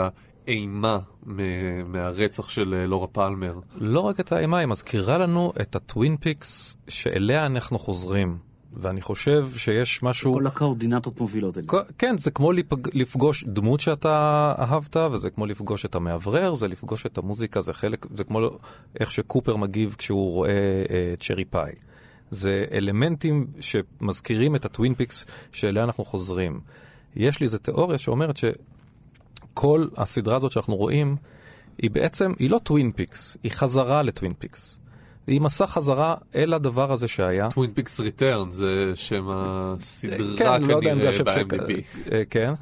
האימה 0.46 0.98
מ- 1.26 1.92
מהרצח 1.92 2.48
של 2.48 2.74
אה, 2.74 2.86
לורה 2.86 3.06
פלמר. 3.06 3.54
לא 3.76 4.00
רק 4.00 4.20
את 4.20 4.32
האימה, 4.32 4.58
היא 4.58 4.66
מזכירה 4.66 5.18
לנו 5.18 5.52
את 5.60 5.76
הטווין 5.76 6.16
פיקס 6.16 6.76
שאליה 6.88 7.46
אנחנו 7.46 7.78
חוזרים. 7.78 8.38
ואני 8.76 9.02
חושב 9.02 9.48
שיש 9.56 10.02
משהו... 10.02 10.34
כל 10.34 10.46
הקואורדינטות 10.46 11.20
מובילות 11.20 11.58
אליה. 11.58 11.68
כן, 11.98 12.18
זה 12.18 12.30
כמו 12.30 12.52
לפג... 12.52 12.96
לפגוש 12.96 13.44
דמות 13.44 13.80
שאתה 13.80 14.54
אהבת, 14.58 14.96
וזה 14.96 15.30
כמו 15.30 15.46
לפגוש 15.46 15.84
את 15.84 15.94
המאוורר, 15.94 16.54
זה 16.54 16.68
לפגוש 16.68 17.06
את 17.06 17.18
המוזיקה, 17.18 17.60
זה 17.60 17.72
חלק, 17.72 18.06
זה 18.14 18.24
כמו 18.24 18.40
איך 19.00 19.12
שקופר 19.12 19.56
מגיב 19.56 19.94
כשהוא 19.98 20.32
רואה 20.32 20.50
אה, 20.90 21.14
cherry 21.18 21.44
pie. 21.44 21.72
זה 22.30 22.64
אלמנטים 22.72 23.46
שמזכירים 23.60 24.56
את 24.56 24.64
הטווין 24.64 24.94
פיקס 24.94 25.26
שאליה 25.52 25.84
אנחנו 25.84 26.04
חוזרים. 26.04 26.60
יש 27.16 27.40
לי 27.40 27.44
איזו 27.44 27.58
תיאוריה 27.58 27.98
שאומרת 27.98 28.36
שכל 28.36 29.88
הסדרה 29.96 30.36
הזאת 30.36 30.52
שאנחנו 30.52 30.76
רואים, 30.76 31.16
היא 31.78 31.90
בעצם, 31.90 32.32
היא 32.38 32.50
לא 32.50 32.58
טווין 32.58 32.92
פיקס, 32.92 33.36
היא 33.42 33.52
חזרה 33.52 34.02
לטווין 34.02 34.32
פיקס. 34.38 34.78
היא 35.26 35.40
מסע 35.40 35.66
חזרה 35.66 36.14
אל 36.34 36.54
הדבר 36.54 36.92
הזה 36.92 37.08
שהיה. 37.08 37.48
טווין 37.50 37.70
פיקס 37.70 38.00
return 38.00 38.50
זה 38.50 38.92
שם 38.94 39.28
הסדרה 39.30 40.58
כן, 40.58 40.62
לא 40.62 40.80
כנראה 40.80 41.10
השם 41.10 41.24
ש... 41.24 41.38
ב-IMDb. 41.38 41.72
אה, 42.12 42.22
כן. 42.30 42.52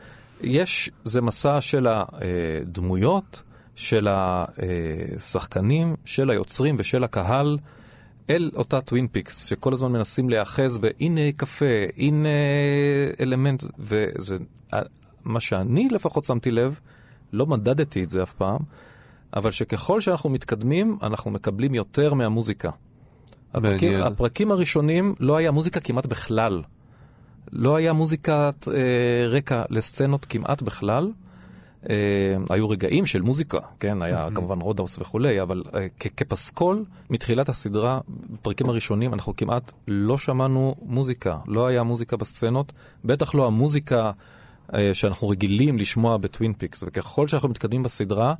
יש, 0.40 0.90
זה 1.04 1.20
מסע 1.20 1.60
של 1.60 1.86
הדמויות, 1.88 3.42
של 3.76 4.08
השחקנים, 4.10 5.96
של 6.04 6.30
היוצרים 6.30 6.76
ושל 6.78 7.04
הקהל, 7.04 7.58
אל 8.30 8.50
אותה 8.56 8.80
טווין 8.80 9.08
פיקס, 9.08 9.46
שכל 9.46 9.72
הזמן 9.72 9.92
מנסים 9.92 10.30
להיאחז 10.30 10.78
בהנה 10.78 11.32
קפה, 11.36 11.66
הנה 11.96 12.28
אלמנט, 13.20 13.64
וזה, 13.78 14.36
מה 15.24 15.40
שאני 15.40 15.88
לפחות 15.90 16.24
שמתי 16.24 16.50
לב, 16.50 16.80
לא 17.32 17.46
מדדתי 17.46 18.04
את 18.04 18.10
זה 18.10 18.22
אף 18.22 18.32
פעם, 18.32 18.60
אבל 19.36 19.50
שככל 19.50 20.00
שאנחנו 20.00 20.30
מתקדמים, 20.30 20.98
אנחנו 21.02 21.30
מקבלים 21.30 21.74
יותר 21.74 22.14
מהמוזיקה. 22.14 22.70
הפרקים. 23.54 24.00
הפרקים 24.02 24.50
הראשונים 24.52 25.14
לא 25.20 25.36
היה 25.36 25.50
מוזיקה 25.50 25.80
כמעט 25.80 26.06
בכלל. 26.06 26.62
לא 27.52 27.76
היה 27.76 27.92
מוזיקת 27.92 28.68
אה, 28.68 29.26
רקע 29.28 29.62
לסצנות 29.70 30.24
כמעט 30.24 30.62
בכלל. 30.62 31.10
אה, 31.90 31.94
היו 32.50 32.68
רגעים 32.68 33.06
של 33.06 33.22
מוזיקה, 33.22 33.58
כן, 33.80 34.02
היה 34.02 34.28
כמובן 34.34 34.60
רודהאוס 34.60 34.98
וכולי, 34.98 35.42
אבל 35.42 35.62
אה, 35.74 35.86
כ- 36.00 36.06
כפסקול, 36.16 36.84
מתחילת 37.10 37.48
הסדרה, 37.48 38.00
בפרקים 38.30 38.68
הראשונים, 38.68 39.14
אנחנו 39.14 39.36
כמעט 39.36 39.72
לא 39.88 40.18
שמענו 40.18 40.74
מוזיקה. 40.82 41.38
לא 41.46 41.66
היה 41.66 41.82
מוזיקה 41.82 42.16
בסצנות, 42.16 42.72
בטח 43.04 43.34
לא 43.34 43.46
המוזיקה 43.46 44.10
אה, 44.74 44.90
שאנחנו 44.94 45.28
רגילים 45.28 45.78
לשמוע 45.78 46.16
בטווין 46.16 46.52
פיקס, 46.52 46.84
וככל 46.86 47.28
שאנחנו 47.28 47.48
מתקדמים 47.48 47.82
בסדרה, 47.82 48.34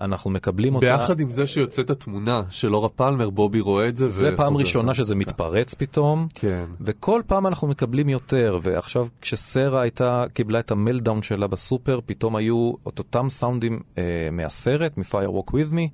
אנחנו 0.00 0.30
מקבלים 0.30 0.74
אותה... 0.74 0.86
ביחד 0.86 1.20
עם 1.20 1.30
זה 1.30 1.46
שיוצאת 1.46 1.90
התמונה 1.90 2.42
של 2.50 2.68
לורה 2.68 2.88
פלמר, 2.88 3.30
בובי 3.30 3.60
רואה 3.60 3.88
את 3.88 3.96
זה. 3.96 4.08
זה 4.08 4.30
פעם 4.36 4.56
ראשונה 4.56 4.94
שזה. 4.94 5.14
מתפרץ 5.14 5.74
פתאום. 5.74 6.26
כן. 6.34 6.64
וכל 6.80 7.22
פעם 7.26 7.46
אנחנו 7.46 7.68
מקבלים 7.68 8.08
יותר, 8.08 8.58
ועכשיו 8.62 9.06
כשסרה 9.20 9.82
הייתה, 9.82 10.24
קיבלה 10.32 10.58
את 10.58 10.70
ה 10.70 10.76
meltdown 10.76 11.22
שלה 11.22 11.46
בסופר, 11.46 12.00
פתאום 12.06 12.36
היו 12.36 12.72
את 12.88 12.98
אותם 12.98 13.28
סאונדים 13.28 13.80
אה, 13.98 14.02
מהסרט, 14.32 14.98
מ-Firewalk 14.98 15.50
With 15.50 15.72
Me, 15.72 15.88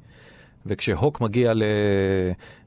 וכשהוק 0.67 1.21
מגיע 1.21 1.55
ל... 1.55 1.63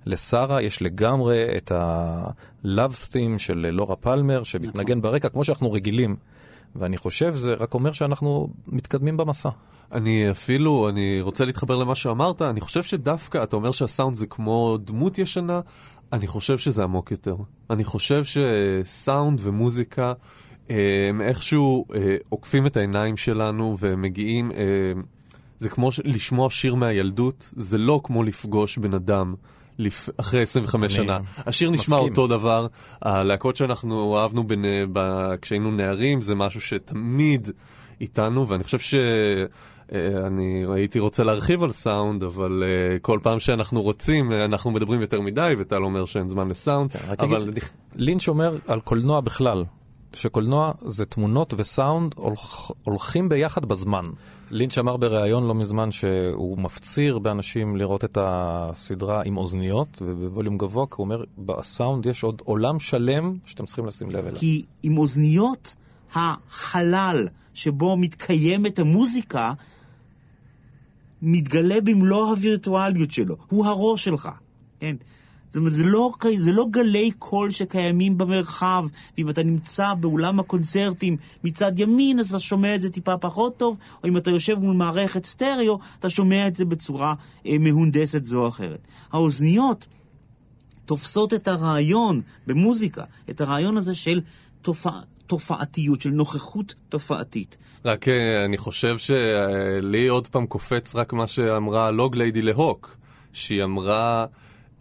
לשרה, 0.06 0.62
יש 0.62 0.82
לגמרי 0.82 1.58
את 1.58 1.72
ה-Love 1.72 3.12
Theme 3.12 3.38
של 3.38 3.70
לורה 3.72 3.96
פלמר, 3.96 4.44
שמתנגן 4.44 5.02
ברקע, 5.02 5.30
כמו 5.30 5.44
שאנחנו 5.44 5.72
רגילים. 5.72 6.16
ואני 6.76 6.98
חושב, 6.98 7.36
זה 7.36 7.54
רק 7.54 7.74
אומר 7.74 7.94
שאנחנו 7.94 8.50
מתקדמים 8.68 9.18
במסע. 9.18 9.50
אני 9.94 10.32
אפילו, 10.32 10.90
אני 10.90 11.22
רוצה 11.22 11.46
להתחבר 11.46 11.76
למה 11.76 11.96
שאמרת, 11.96 12.42
אני 12.42 12.62
חושב 12.62 12.84
שדווקא, 12.84 13.44
אתה 13.44 13.56
אומר 13.56 13.72
שהסאונד 13.72 14.18
זה 14.18 14.28
כמו 14.28 14.78
דמות 14.82 15.18
ישנה, 15.18 15.60
אני 16.14 16.28
חושב 16.28 16.58
שזה 16.58 16.84
עמוק 16.84 17.12
יותר. 17.12 17.36
אני 17.70 17.84
חושב 17.84 18.24
שסאונד 18.24 19.40
ומוזיקה 19.44 20.14
אה, 20.70 21.06
הם 21.10 21.22
איכשהו 21.22 21.86
אה, 21.96 22.16
עוקפים 22.30 22.66
את 22.66 22.78
העיניים 22.78 23.18
שלנו 23.18 23.78
ומגיעים, 23.80 24.52
אה, 24.52 24.58
זה 25.60 25.70
כמו 25.70 25.90
לשמוע 26.04 26.50
שיר 26.50 26.76
מהילדות, 26.76 27.52
זה 27.56 27.78
לא 27.78 28.02
כמו 28.04 28.24
לפגוש 28.24 28.78
בן 28.78 28.94
אדם. 28.94 29.36
לפ... 29.80 30.10
אחרי 30.18 30.42
25 30.42 31.00
אני 31.00 31.06
שנה. 31.06 31.20
השיר 31.38 31.70
נשמע 31.70 31.98
מסכים. 31.98 32.10
אותו 32.10 32.28
דבר, 32.28 32.68
הלהקות 33.02 33.56
שאנחנו 33.56 34.18
אהבנו 34.18 34.48
בנ... 34.48 34.94
ב... 34.94 35.00
כשהיינו 35.42 35.72
נערים 35.72 36.22
זה 36.22 36.36
משהו 36.36 36.62
שתמיד 36.62 37.50
איתנו, 38.02 38.48
ואני 38.48 38.64
חושב 38.64 38.80
ש... 38.80 38.96
אה, 39.94 40.28
אני 40.28 40.66
הייתי 40.74 41.00
רוצה 41.00 41.24
להרחיב 41.24 41.64
על 41.64 41.72
סאונד, 41.72 42.24
אבל 42.24 42.64
uh, 42.64 43.00
כל 43.02 43.20
פעם 43.24 43.40
שאנחנו 43.40 43.82
רוצים, 43.82 44.32
אה, 44.32 44.46
אנחנו 44.46 44.72
מדברים 44.72 45.02
יותר 45.02 45.22
מדי, 45.22 45.54
וטל 45.58 45.84
אומר 45.84 46.06
שאין 46.06 46.28
זמן 46.28 46.50
לסאונד, 46.50 46.92
כן, 46.92 47.00
אבל 47.20 47.50
לינץ' 47.96 48.28
אומר 48.28 48.56
על 48.68 48.80
קולנוע 48.80 49.22
בכלל, 49.22 49.64
שקולנוע 50.14 50.72
זה 50.86 51.06
תמונות 51.06 51.54
וסאונד 51.58 52.14
הולכ, 52.18 52.72
הולכים 52.84 53.30
ביחד 53.30 53.66
בזמן. 53.66 54.06
לינץ' 54.52 54.78
אמר 54.78 54.98
בריאיון 54.98 55.48
לא 55.48 55.56
מזמן 55.56 55.92
שהוא 55.92 56.58
מפציר 56.58 57.20
באנשים 57.20 57.76
לראות 57.76 58.04
את 58.04 58.18
הסדרה 58.22 59.22
עם 59.26 59.38
אוזניות 59.38 60.02
ובווליום 60.02 60.58
גבוה, 60.58 60.86
כי 60.86 60.94
הוא 60.98 61.04
אומר, 61.04 61.24
בסאונד 61.38 62.06
יש 62.06 62.24
עוד 62.24 62.42
עולם 62.46 62.80
שלם 62.80 63.38
שאתם 63.46 63.66
צריכים 63.66 63.86
לשים 63.86 64.10
לב 64.10 64.26
אליו. 64.26 64.40
כי 64.40 64.66
עם 64.84 64.98
אוזניות, 64.98 65.76
החלל 66.16 67.28
שבו 67.54 67.98
מתקיימת 67.98 68.80
המוזיקה, 68.80 69.54
מתגלה 71.22 71.82
במלוא 71.82 72.30
הווירטואליות 72.30 73.12
שלו. 73.12 73.36
הוא 73.48 73.66
הראש 73.66 74.04
שלך, 74.04 74.30
כן? 74.80 74.96
זאת 75.50 75.56
אומרת, 75.56 75.74
זה 75.74 75.84
לא, 75.84 76.12
זה 76.38 76.52
לא 76.52 76.66
גלי 76.72 77.12
קול 77.20 77.52
שקיימים 77.52 78.18
במרחב, 78.18 78.86
ואם 79.18 79.30
אתה 79.30 79.44
נמצא 79.44 79.94
באולם 79.94 80.40
הקונצרטים 80.40 81.18
מצד 81.44 81.80
ימין, 81.80 82.20
אז 82.20 82.30
אתה 82.30 82.40
שומע 82.40 82.76
את 82.76 82.82
זה 82.82 82.90
טיפה 82.90 83.18
פחות 83.18 83.58
טוב, 83.58 83.78
או 84.04 84.10
אם 84.10 84.18
אתה 84.18 84.30
יושב 84.30 84.60
מול 84.60 84.76
מערכת 84.76 85.26
סטריאו, 85.26 85.80
אתה 86.00 86.10
שומע 86.10 86.48
את 86.48 86.56
זה 86.56 86.66
בצורה 86.66 87.14
אה, 87.46 87.56
מהונדסת 87.60 88.26
זו 88.26 88.42
או 88.42 88.48
אחרת. 88.48 88.88
האוזניות 89.12 89.88
תופסות 90.86 91.34
את 91.34 91.48
הרעיון 91.48 92.22
במוזיקה, 92.48 93.04
את 93.30 93.42
הרעיון 93.42 93.78
הזה 93.78 93.96
של 93.96 94.22
תופע, 94.62 94.92
תופעתיות, 95.28 96.02
של 96.02 96.10
נוכחות 96.10 96.76
תופעתית. 96.90 97.58
רק 97.86 98.08
אה, 98.08 98.46
אני 98.46 98.58
חושב 98.58 98.98
שלי 98.98 100.08
עוד 100.08 100.28
פעם 100.28 100.46
קופץ 100.46 100.96
רק 100.96 101.14
מה 101.14 101.28
שאמרה 101.28 101.92
לוג 101.92 102.16
ליידי 102.16 102.42
להוק, 102.42 102.98
שהיא 103.34 103.64
אמרה, 103.64 104.26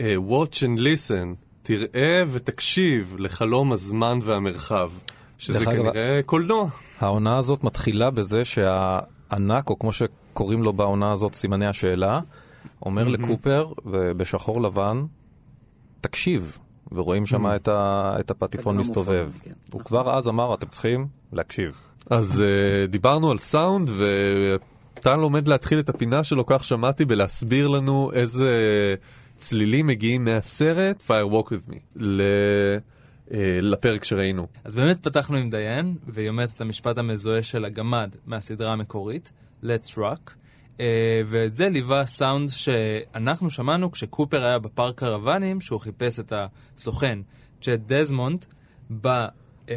watch 0.00 0.62
and 0.62 0.78
listen, 0.78 1.34
תראה 1.62 2.22
ותקשיב 2.30 3.16
לחלום 3.18 3.72
הזמן 3.72 4.18
והמרחב, 4.22 4.90
שזה 5.38 5.58
דרך 5.58 5.68
אגב, 5.68 5.82
כנראה 5.82 6.20
קולנוע. 6.26 6.68
העונה 7.00 7.38
הזאת 7.38 7.64
מתחילה 7.64 8.10
בזה 8.10 8.44
שהענק, 8.44 9.70
או 9.70 9.78
כמו 9.78 9.92
שקוראים 9.92 10.62
לו 10.62 10.72
בעונה 10.72 11.12
הזאת, 11.12 11.34
סימני 11.34 11.66
השאלה, 11.66 12.20
אומר 12.82 13.08
לקופר, 13.08 13.72
בשחור 14.16 14.62
לבן, 14.62 15.04
תקשיב. 16.00 16.58
ורואים 16.92 17.26
שם 17.26 17.46
את, 17.46 17.68
ה, 17.68 18.16
את 18.20 18.30
הפטיפון 18.30 18.76
מסתובב. 18.76 19.30
כן, 19.42 19.50
הוא 19.50 19.68
נכון. 19.68 19.82
כבר 19.82 20.18
אז 20.18 20.28
אמר, 20.28 20.54
אתם 20.54 20.66
צריכים 20.66 21.06
להקשיב. 21.32 21.80
אז 22.10 22.40
אה, 22.40 22.86
דיברנו 22.86 23.30
על 23.30 23.38
סאונד, 23.38 23.90
וטל 23.96 25.20
עומד 25.20 25.48
להתחיל 25.48 25.78
את 25.78 25.88
הפינה 25.88 26.24
שלו, 26.24 26.46
כך 26.46 26.64
שמעתי, 26.64 27.04
בלהסביר 27.04 27.68
לנו 27.68 28.10
איזה 28.12 28.50
צלילים 29.38 29.86
מגיעים 29.86 30.24
מהסרט 30.24 31.02
Fire 31.06 31.32
Walk 31.32 31.46
With 31.46 31.70
Me 31.70 31.76
ל... 31.96 32.22
אה, 33.32 33.58
לפרק 33.62 34.04
שראינו. 34.04 34.46
אז 34.64 34.74
באמת 34.74 35.02
פתחנו 35.02 35.36
עם 35.36 35.50
דיאן, 35.50 35.96
והיא 36.06 36.28
אומרת 36.28 36.52
את 36.52 36.60
המשפט 36.60 36.98
המזוהה 36.98 37.42
של 37.42 37.64
הגמד 37.64 38.16
מהסדרה 38.26 38.72
המקורית, 38.72 39.32
Let's 39.64 39.96
Rock, 39.96 40.30
uh, 40.76 40.80
ואת 41.26 41.54
זה 41.54 41.68
ליווה 41.68 42.06
סאונד 42.06 42.48
שאנחנו 42.48 43.50
שמענו 43.50 43.92
כשקופר 43.92 44.44
היה 44.44 44.58
בפארק 44.58 44.98
קרוונים, 44.98 45.60
שהוא 45.60 45.80
חיפש 45.80 46.20
את 46.20 46.32
הסוכן, 46.76 47.18
צ'ט 47.60 47.80
דזמונד, 47.86 48.44
ב, 49.00 49.06
uh, 49.06 49.70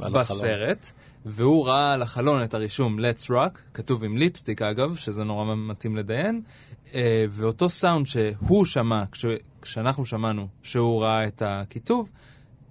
על 0.00 0.12
בסרט, 0.12 0.92
והוא 1.26 1.66
ראה 1.66 1.92
על 1.92 2.02
החלון 2.02 2.42
את 2.42 2.54
הרישום 2.54 2.98
Let's 2.98 3.30
Rock, 3.30 3.58
כתוב 3.74 4.04
עם 4.04 4.16
ליפסטיק 4.16 4.62
אגב, 4.62 4.96
שזה 4.96 5.24
נורא 5.24 5.54
מתאים 5.54 5.96
לדיאן, 5.96 6.42
ואותו 7.30 7.68
סאונד 7.68 8.06
שהוא 8.06 8.66
שמע, 8.66 9.04
כש, 9.12 9.24
כשאנחנו 9.62 10.06
שמענו 10.06 10.48
שהוא 10.62 11.02
ראה 11.02 11.26
את 11.26 11.42
הכיתוב, 11.46 12.10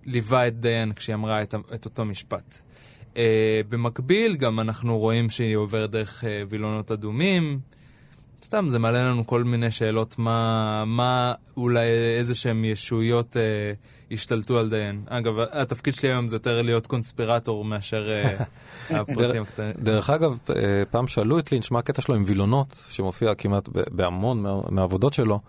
ליווה 0.05 0.47
את 0.47 0.59
דיין 0.59 0.93
כשהיא 0.93 1.13
אמרה 1.13 1.41
את, 1.41 1.55
את 1.73 1.85
אותו 1.85 2.05
משפט. 2.05 2.61
Uh, 3.13 3.17
במקביל, 3.69 4.35
גם 4.35 4.59
אנחנו 4.59 4.99
רואים 4.99 5.29
שהיא 5.29 5.55
עוברת 5.55 5.91
דרך 5.91 6.23
uh, 6.23 6.27
וילונות 6.49 6.91
אדומים. 6.91 7.59
סתם, 8.43 8.69
זה 8.69 8.79
מעלה 8.79 9.03
לנו 9.03 9.27
כל 9.27 9.43
מיני 9.43 9.71
שאלות 9.71 10.19
מה, 10.19 10.83
מה 10.85 11.33
אולי 11.57 11.87
איזה 12.17 12.35
שהן 12.35 12.65
ישויות 12.65 13.35
uh, 13.35 13.39
השתלטו 14.11 14.59
על 14.59 14.69
דיין. 14.69 15.01
אגב, 15.07 15.33
התפקיד 15.39 15.93
שלי 15.93 16.09
היום 16.09 16.27
זה 16.27 16.35
יותר 16.35 16.61
להיות 16.61 16.87
קונספירטור 16.87 17.65
מאשר 17.65 18.03
uh, 18.03 18.43
הפרטים 18.95 19.41
הקטנים. 19.41 19.71
דרך 19.79 20.09
אגב, 20.09 20.37
אה, 20.55 20.55
פעם 20.91 21.07
שאלו 21.07 21.39
את 21.39 21.51
לינץ' 21.51 21.71
מה 21.71 21.79
הקטע 21.79 22.01
שלו 22.01 22.15
עם 22.15 22.23
וילונות, 22.27 22.83
שמופיע 22.89 23.35
כמעט 23.35 23.69
ב- 23.69 23.81
בהמון 23.91 24.41
מה- 24.41 24.61
מהעבודות 24.69 25.13
שלו, 25.13 25.39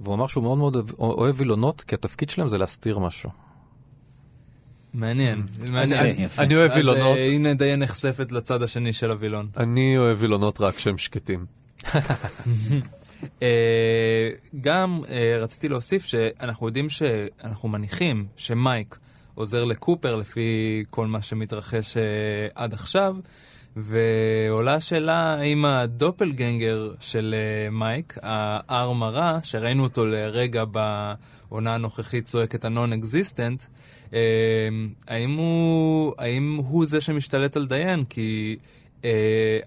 והוא 0.00 0.14
אמר 0.14 0.26
שהוא 0.26 0.42
מאוד 0.44 0.58
מאוד 0.58 0.90
אוהב- 0.98 1.34
וילונות, 1.40 1.80
כי 1.82 1.94
התפקיד 1.94 2.30
שלהם 2.30 2.48
זה 2.48 2.58
להסתיר 2.58 2.98
משהו. 2.98 3.30
מעניין. 4.94 5.42
אני 6.38 6.56
אוהב 6.56 6.70
אז, 6.70 6.76
וילונות, 6.76 7.16
uh, 7.16 7.20
הנה 7.20 7.54
דיין 7.54 7.80
נחשפת 7.82 8.32
לצד 8.32 8.62
השני 8.62 8.92
של 8.92 9.10
הווילון. 9.10 9.48
אני 9.56 9.98
אוהב 9.98 10.16
וילונות 10.20 10.60
רק 10.60 10.74
כשהם 10.74 10.98
שקטים. 10.98 11.46
אה, 13.42 13.48
גם 14.60 15.00
אה, 15.08 15.38
רציתי 15.40 15.68
להוסיף 15.68 16.06
שאנחנו 16.06 16.66
יודעים 16.66 16.88
שאנחנו 16.88 17.68
מניחים 17.68 18.26
שמייק 18.36 18.98
עוזר 19.34 19.64
לקופר 19.64 20.14
לפי 20.14 20.48
כל 20.90 21.06
מה 21.06 21.22
שמתרחש 21.22 21.96
אה, 21.96 22.02
עד 22.54 22.72
עכשיו, 22.72 23.16
ועולה 23.76 24.74
השאלה 24.74 25.34
האם 25.38 25.64
הדופלגנגר 25.64 26.92
של 27.00 27.34
מייק, 27.70 28.14
הארם 28.22 29.02
הרע, 29.02 29.38
שראינו 29.42 29.82
אותו 29.82 30.06
לרגע 30.06 30.64
בעונה 30.64 31.74
הנוכחית 31.74 32.24
צועק 32.24 32.54
את 32.54 32.64
אה, 34.14 34.18
האם 35.08 35.34
הוא, 35.34 36.12
האם 36.18 36.56
הוא 36.56 36.86
זה 36.86 37.00
שמשתלט 37.00 37.56
על 37.56 37.66
דיין? 37.66 38.04
כי 38.04 38.56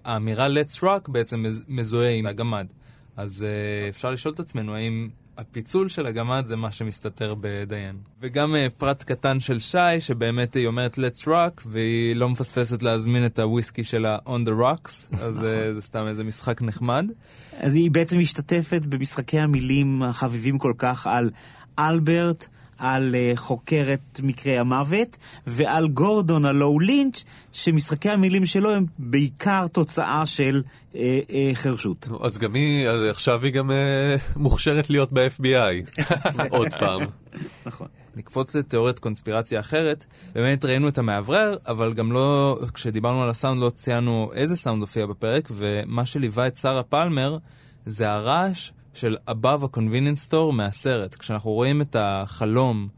האמירה 0.04 0.46
let's 0.48 0.78
rock 0.82 1.08
בעצם 1.10 1.42
מז- 1.42 1.62
מזוהה 1.68 2.10
עם 2.10 2.26
הגמד. 2.26 2.66
אז 3.18 3.46
uh, 3.46 3.90
אפשר 3.90 4.10
לשאול 4.10 4.34
את 4.34 4.40
עצמנו 4.40 4.74
האם 4.74 5.08
הפיצול 5.38 5.88
של 5.88 6.06
הגמד 6.06 6.46
זה 6.46 6.56
מה 6.56 6.72
שמסתתר 6.72 7.34
בדיין. 7.40 7.96
וגם 8.20 8.54
uh, 8.54 8.70
פרט 8.78 9.02
קטן 9.02 9.40
של 9.40 9.60
שי, 9.60 10.00
שבאמת 10.00 10.54
היא 10.54 10.66
אומרת 10.66 10.98
let's 10.98 11.24
rock, 11.26 11.62
והיא 11.66 12.16
לא 12.16 12.28
מפספסת 12.28 12.82
להזמין 12.82 13.26
את 13.26 13.38
הוויסקי 13.38 13.84
שלה 13.84 14.18
on 14.26 14.48
the 14.48 14.50
rocks, 14.50 15.16
אז 15.20 15.38
uh, 15.38 15.74
זה 15.74 15.80
סתם 15.80 16.06
איזה 16.06 16.24
משחק 16.24 16.62
נחמד. 16.62 17.12
אז 17.60 17.74
היא 17.74 17.90
בעצם 17.90 18.18
משתתפת 18.18 18.84
במשחקי 18.84 19.38
המילים 19.38 20.02
החביבים 20.02 20.58
כל 20.58 20.72
כך 20.78 21.06
על 21.06 21.30
אלברט, 21.78 22.48
על 22.78 23.14
uh, 23.14 23.36
חוקרת 23.36 24.20
מקרי 24.22 24.58
המוות, 24.58 25.16
ועל 25.46 25.88
גורדון 25.88 26.44
הלואו 26.44 26.80
לינץ', 26.80 27.24
שמשחקי 27.52 28.10
המילים 28.10 28.46
שלו 28.46 28.70
הם 28.70 28.86
בעיקר 28.98 29.66
תוצאה 29.66 30.26
של 30.26 30.62
uh, 30.92 30.96
uh, 30.96 30.98
חרשות. 31.54 32.08
אז 32.22 32.38
גם 32.38 32.54
היא, 32.54 32.88
אז 32.88 33.00
עכשיו 33.10 33.44
היא 33.44 33.52
גם 33.52 33.70
אה, 33.70 34.16
מוכשרת 34.36 34.90
להיות 34.90 35.12
ב-FBI. 35.12 36.02
עוד 36.50 36.68
פעם. 36.78 37.00
נכון. 37.66 37.86
נקפוץ 38.16 38.54
לתיאוריית 38.54 38.98
קונספירציה 38.98 39.60
אחרת, 39.60 40.04
באמת 40.34 40.64
ראינו 40.64 40.88
את 40.88 40.98
המאוורר, 40.98 41.56
אבל 41.66 41.92
גם 41.92 42.12
לא, 42.12 42.58
כשדיברנו 42.74 43.22
על 43.22 43.30
הסאונד 43.30 43.62
לא 43.62 43.70
ציינו 43.70 44.30
איזה 44.34 44.56
סאונד 44.56 44.80
הופיע 44.82 45.06
בפרק, 45.06 45.48
ומה 45.50 46.06
שליווה 46.06 46.46
את 46.46 46.56
שרה 46.56 46.82
פלמר 46.82 47.38
זה 47.86 48.10
הרעש 48.10 48.70
של 48.94 49.16
above 49.28 49.62
a 49.64 49.76
convenience 49.76 50.30
store 50.30 50.52
מהסרט. 50.52 51.14
כשאנחנו 51.14 51.50
רואים 51.50 51.80
את 51.80 51.96
החלום 51.98 52.88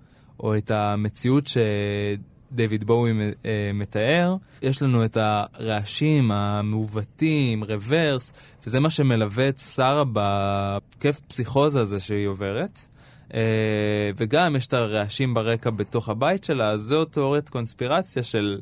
או 0.40 0.57
את 0.57 0.70
המציאות 0.70 1.44
שדייוויד 1.46 2.85
בואי 2.85 3.12
אה, 3.44 3.70
מתאר, 3.74 4.37
יש 4.62 4.83
לנו 4.83 5.05
את 5.05 5.16
הרעשים 5.20 6.33
המעוותים, 6.33 7.64
רוורס, 7.64 8.33
וזה 8.66 8.81
מה 8.81 8.90
שמלווה 8.90 9.48
את 9.48 9.59
שרה 9.59 10.05
בכיף 10.12 11.20
פסיכוזה 11.20 11.81
הזה 11.81 12.00
שהיא 12.00 12.26
עוברת. 12.26 12.87
Uh, 13.31 13.33
וגם 14.16 14.57
יש 14.57 14.66
את 14.66 14.74
הרעשים 14.74 15.35
ברקע 15.35 15.70
בתוך 15.70 16.09
הבית 16.09 16.44
שלה, 16.44 16.70
אז 16.70 16.81
זו 16.81 17.05
תיאוריית 17.05 17.48
קונספירציה 17.48 18.22
של 18.22 18.61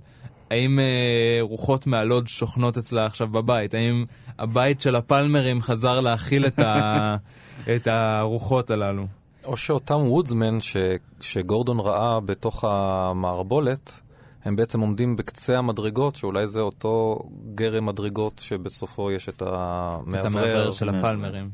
האם 0.50 0.78
uh, 0.78 1.42
רוחות 1.42 1.86
מהלוד 1.86 2.28
שוכנות 2.28 2.76
אצלה 2.76 3.06
עכשיו 3.06 3.28
בבית, 3.28 3.74
האם 3.74 4.04
הבית 4.38 4.80
של 4.80 4.96
הפלמרים 4.96 5.62
חזר 5.62 6.00
להכיל 6.00 6.46
את, 6.46 6.58
ה... 6.58 7.16
את 7.76 7.86
הרוחות 7.86 8.70
הללו. 8.70 9.06
או 9.46 9.56
שאותם 9.56 9.94
וודסמן 9.94 10.60
ש, 10.60 10.76
שגורדון 11.20 11.80
ראה 11.80 12.20
בתוך 12.20 12.64
המערבולת, 12.64 14.00
הם 14.44 14.56
בעצם 14.56 14.80
עומדים 14.80 15.16
בקצה 15.16 15.58
המדרגות, 15.58 16.16
שאולי 16.16 16.46
זה 16.46 16.60
אותו 16.60 17.22
גרם 17.54 17.86
מדרגות 17.86 18.38
שבסופו 18.38 19.10
יש 19.10 19.28
את 19.28 19.42
המעבר. 19.42 20.20
את 20.20 20.24
המעבר 20.24 20.72
של 20.72 20.88
הפלמרים. 20.88 21.50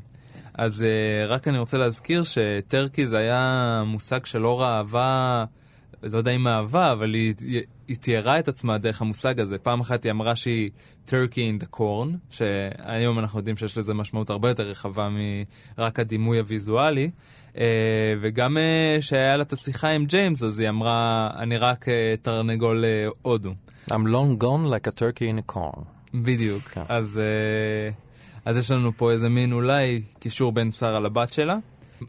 אז 0.53 0.85
uh, 0.85 1.31
רק 1.31 1.47
אני 1.47 1.57
רוצה 1.57 1.77
להזכיר 1.77 2.23
שטרקי 2.23 3.07
זה 3.07 3.17
היה 3.17 3.83
מושג 3.85 4.25
שלא 4.25 4.65
אהבה, 4.65 5.45
לא 6.05 6.17
יודע 6.17 6.31
אם 6.31 6.47
אהבה, 6.47 6.91
אבל 6.91 7.13
היא, 7.13 7.33
היא 7.87 7.97
תיארה 7.97 8.39
את 8.39 8.47
עצמה 8.47 8.77
דרך 8.77 9.01
המושג 9.01 9.39
הזה. 9.39 9.57
פעם 9.57 9.79
אחת 9.79 10.03
היא 10.03 10.11
אמרה 10.11 10.35
שהיא 10.35 10.69
turkey 11.07 11.11
in 11.35 11.63
the 11.63 11.77
corn, 11.77 12.07
שהיום 12.29 13.19
אנחנו 13.19 13.39
יודעים 13.39 13.57
שיש 13.57 13.77
לזה 13.77 13.93
משמעות 13.93 14.29
הרבה 14.29 14.49
יותר 14.49 14.63
רחבה 14.63 15.09
מרק 15.77 15.99
הדימוי 15.99 16.39
הוויזואלי. 16.39 17.09
Uh, 17.53 17.57
וגם 18.21 18.57
uh, 18.57 19.01
שהיה 19.01 19.37
לה 19.37 19.43
את 19.43 19.53
השיחה 19.53 19.89
עם 19.89 20.05
ג'יימס, 20.05 20.43
אז 20.43 20.59
היא 20.59 20.69
אמרה, 20.69 21.29
אני 21.37 21.57
רק 21.57 21.85
uh, 21.87 21.91
תרנגול 22.21 22.85
הודו. 23.21 23.53
I'm 23.91 24.07
long 24.07 24.41
gone 24.43 24.65
like 24.69 24.87
a 24.87 24.91
turkey 24.91 25.27
in 25.29 25.39
a 25.39 25.53
corn. 25.53 25.95
בדיוק. 26.23 26.63
כן. 26.63 26.81
אז, 26.89 27.19
אה, 27.23 27.91
אז 28.45 28.57
יש 28.57 28.71
לנו 28.71 28.91
פה 28.97 29.11
איזה 29.11 29.29
מין 29.29 29.51
אולי 29.51 30.01
קישור 30.19 30.51
בין 30.51 30.71
שרה 30.71 30.99
לבת 30.99 31.33
שלה. 31.33 31.57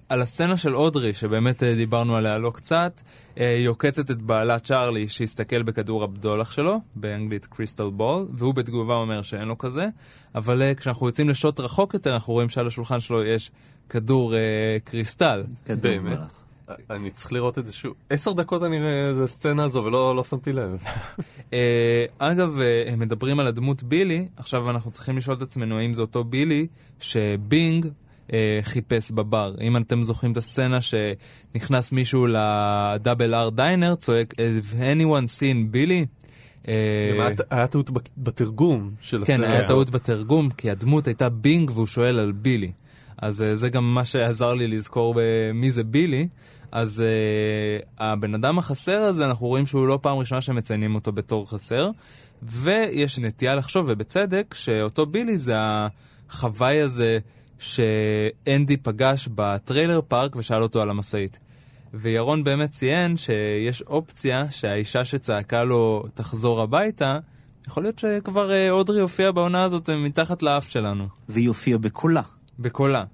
על 0.08 0.22
הסצנה 0.22 0.56
של 0.56 0.76
אודרי, 0.76 1.14
שבאמת 1.14 1.62
אה, 1.62 1.74
דיברנו 1.74 2.16
עליה 2.16 2.38
לא 2.38 2.50
קצת, 2.50 2.74
אה, 2.76 3.12
היא 3.36 3.68
עוקצת 3.68 4.10
את 4.10 4.22
בעלה 4.22 4.58
צ'ארלי 4.58 5.08
שהסתכל 5.08 5.62
בכדור 5.62 6.04
הבדולח 6.04 6.52
שלו, 6.52 6.80
באנגלית 6.94 7.46
קריסטל 7.46 7.90
בול, 7.90 8.26
והוא 8.32 8.54
בתגובה 8.54 8.94
אומר 8.94 9.22
שאין 9.22 9.48
לו 9.48 9.58
כזה, 9.58 9.86
אבל 10.34 10.62
אה, 10.62 10.74
כשאנחנו 10.74 11.06
יוצאים 11.06 11.28
לשוט 11.28 11.60
רחוק 11.60 11.94
יותר, 11.94 12.14
אנחנו 12.14 12.32
רואים 12.32 12.48
שעל 12.48 12.66
השולחן 12.66 13.00
שלו 13.00 13.24
יש 13.24 13.50
כדור 13.88 14.34
אה, 14.34 14.76
קריסטל. 14.84 15.44
כדור 15.64 15.92
באמת? 15.92 16.18
מלח. 16.18 16.46
אני 16.90 17.10
צריך 17.10 17.32
לראות 17.32 17.58
את 17.58 17.66
זה 17.66 17.72
שוב. 17.72 17.94
עשר 18.10 18.32
דקות 18.32 18.62
אני 18.62 18.78
רואה 18.78 19.10
את 19.10 19.16
הסצנה 19.24 19.64
הזו 19.64 19.84
ולא 19.84 20.16
לא 20.16 20.24
שמתי 20.24 20.52
לב. 20.52 20.82
אה, 21.52 22.04
אגב, 22.18 22.60
אה, 22.60 22.84
הם 22.92 22.98
מדברים 22.98 23.40
על 23.40 23.46
הדמות 23.46 23.82
בילי, 23.82 24.28
עכשיו 24.36 24.70
אנחנו 24.70 24.90
צריכים 24.90 25.16
לשאול 25.16 25.36
את 25.36 25.42
עצמנו 25.42 25.78
האם 25.78 25.94
זה 25.94 26.02
אותו 26.02 26.24
בילי 26.24 26.66
שבינג 27.00 27.86
אה, 28.32 28.58
חיפש 28.62 29.10
בבר. 29.12 29.54
אם 29.60 29.76
אתם 29.76 30.02
זוכרים 30.02 30.32
את 30.32 30.36
הסצנה 30.36 30.78
שנכנס 30.80 31.92
מישהו 31.92 32.26
לדאבל 32.26 33.34
אר 33.34 33.48
דיינר, 33.48 33.94
צועק, 33.94 34.34
Have 34.34 34.74
anyone 34.80 35.26
seen 35.40 35.70
בילי? 35.70 36.06
אה, 36.68 36.74
גם 37.14 37.26
היה- 37.50 37.66
טעות 37.66 37.90
בת- 37.90 38.10
בתרגום 38.18 38.90
של 39.00 39.24
כן, 39.24 39.40
הסרט. 39.44 39.52
היה 39.52 39.68
טעות 39.68 39.90
בתרגום, 39.90 40.50
כי 40.50 40.70
הדמות 40.70 41.06
הייתה 41.06 41.28
בינג 41.28 41.70
והוא 41.70 41.86
שואל 41.86 42.18
על 42.18 42.32
בילי. 42.32 42.72
אז 43.18 43.42
אה, 43.42 43.54
זה 43.54 43.68
גם 43.68 43.94
מה 43.94 44.04
שעזר 44.04 44.54
לי 44.54 44.68
לזכור 44.68 45.14
מי 45.54 45.72
זה 45.72 45.84
בילי. 45.84 46.28
אז 46.72 47.02
uh, 47.82 47.86
הבן 47.98 48.34
אדם 48.34 48.58
החסר 48.58 49.02
הזה, 49.02 49.26
אנחנו 49.26 49.46
רואים 49.46 49.66
שהוא 49.66 49.86
לא 49.86 49.98
פעם 50.02 50.18
ראשונה 50.18 50.40
שמציינים 50.40 50.94
אותו 50.94 51.12
בתור 51.12 51.50
חסר, 51.50 51.90
ויש 52.42 53.18
נטייה 53.18 53.54
לחשוב, 53.54 53.86
ובצדק, 53.88 54.54
שאותו 54.58 55.06
בילי 55.06 55.38
זה 55.38 55.54
החוואי 56.30 56.80
הזה 56.80 57.18
שאנדי 57.58 58.76
פגש 58.76 59.28
בטריילר 59.34 60.00
פארק 60.08 60.36
ושאל 60.36 60.62
אותו 60.62 60.82
על 60.82 60.90
המשאית. 60.90 61.38
וירון 61.94 62.44
באמת 62.44 62.70
ציין 62.70 63.16
שיש 63.16 63.82
אופציה 63.82 64.50
שהאישה 64.50 65.04
שצעקה 65.04 65.64
לו 65.64 66.04
תחזור 66.14 66.60
הביתה, 66.60 67.18
יכול 67.66 67.82
להיות 67.82 67.98
שכבר 67.98 68.50
uh, 68.50 68.70
אודרי 68.70 69.00
הופיע 69.00 69.30
בעונה 69.30 69.64
הזאת 69.64 69.90
מתחת 69.90 70.42
לאף 70.42 70.68
שלנו. 70.68 71.08
והיא 71.28 71.48
הופיעה 71.48 71.78
בקולה. 71.78 72.22
בקולה. 72.58 73.04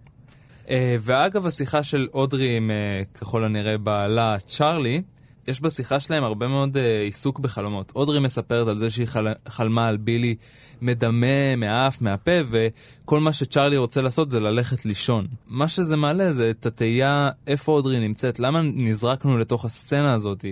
Uh, 0.67 0.71
ואגב 1.01 1.47
השיחה 1.47 1.83
של 1.83 2.09
אודרי 2.15 2.57
עם 2.57 2.71
ככל 3.15 3.45
הנראה 3.45 3.79
בעלה 3.79 4.37
צ'ארלי, 4.39 5.03
יש 5.49 5.61
בשיחה 5.61 6.01
שלהם 6.01 6.25
הרבה 6.25 6.49
מאוד 6.49 6.77
uh, 6.77 6.81
עיסוק 7.05 7.39
בחלומות. 7.39 7.93
אודרי 7.97 8.21
מספרת 8.21 8.69
על 8.69 8.79
זה 8.79 8.91
שהיא 8.91 9.07
חל... 9.07 9.27
חלמה 9.49 9.89
על 9.89 9.97
בילי 9.97 10.35
מדמה 10.83 11.57
מהאף, 11.57 12.01
מהפה, 12.01 12.33
וכל 12.47 13.21
מה 13.21 13.33
שצ'ארלי 13.33 13.77
רוצה 13.77 14.01
לעשות 14.03 14.31
זה 14.31 14.41
ללכת 14.41 14.85
לישון. 14.85 15.27
מה 15.47 15.69
שזה 15.69 15.97
מעלה 15.97 16.33
זה 16.33 16.51
את 16.51 16.67
התהייה 16.67 17.31
איפה 17.47 17.73
אודרי 17.73 17.99
נמצאת, 17.99 18.39
למה 18.41 18.63
נזרקנו 18.63 19.39
לתוך 19.39 19.65
הסצנה 19.65 20.15
הזאת. 20.15 20.45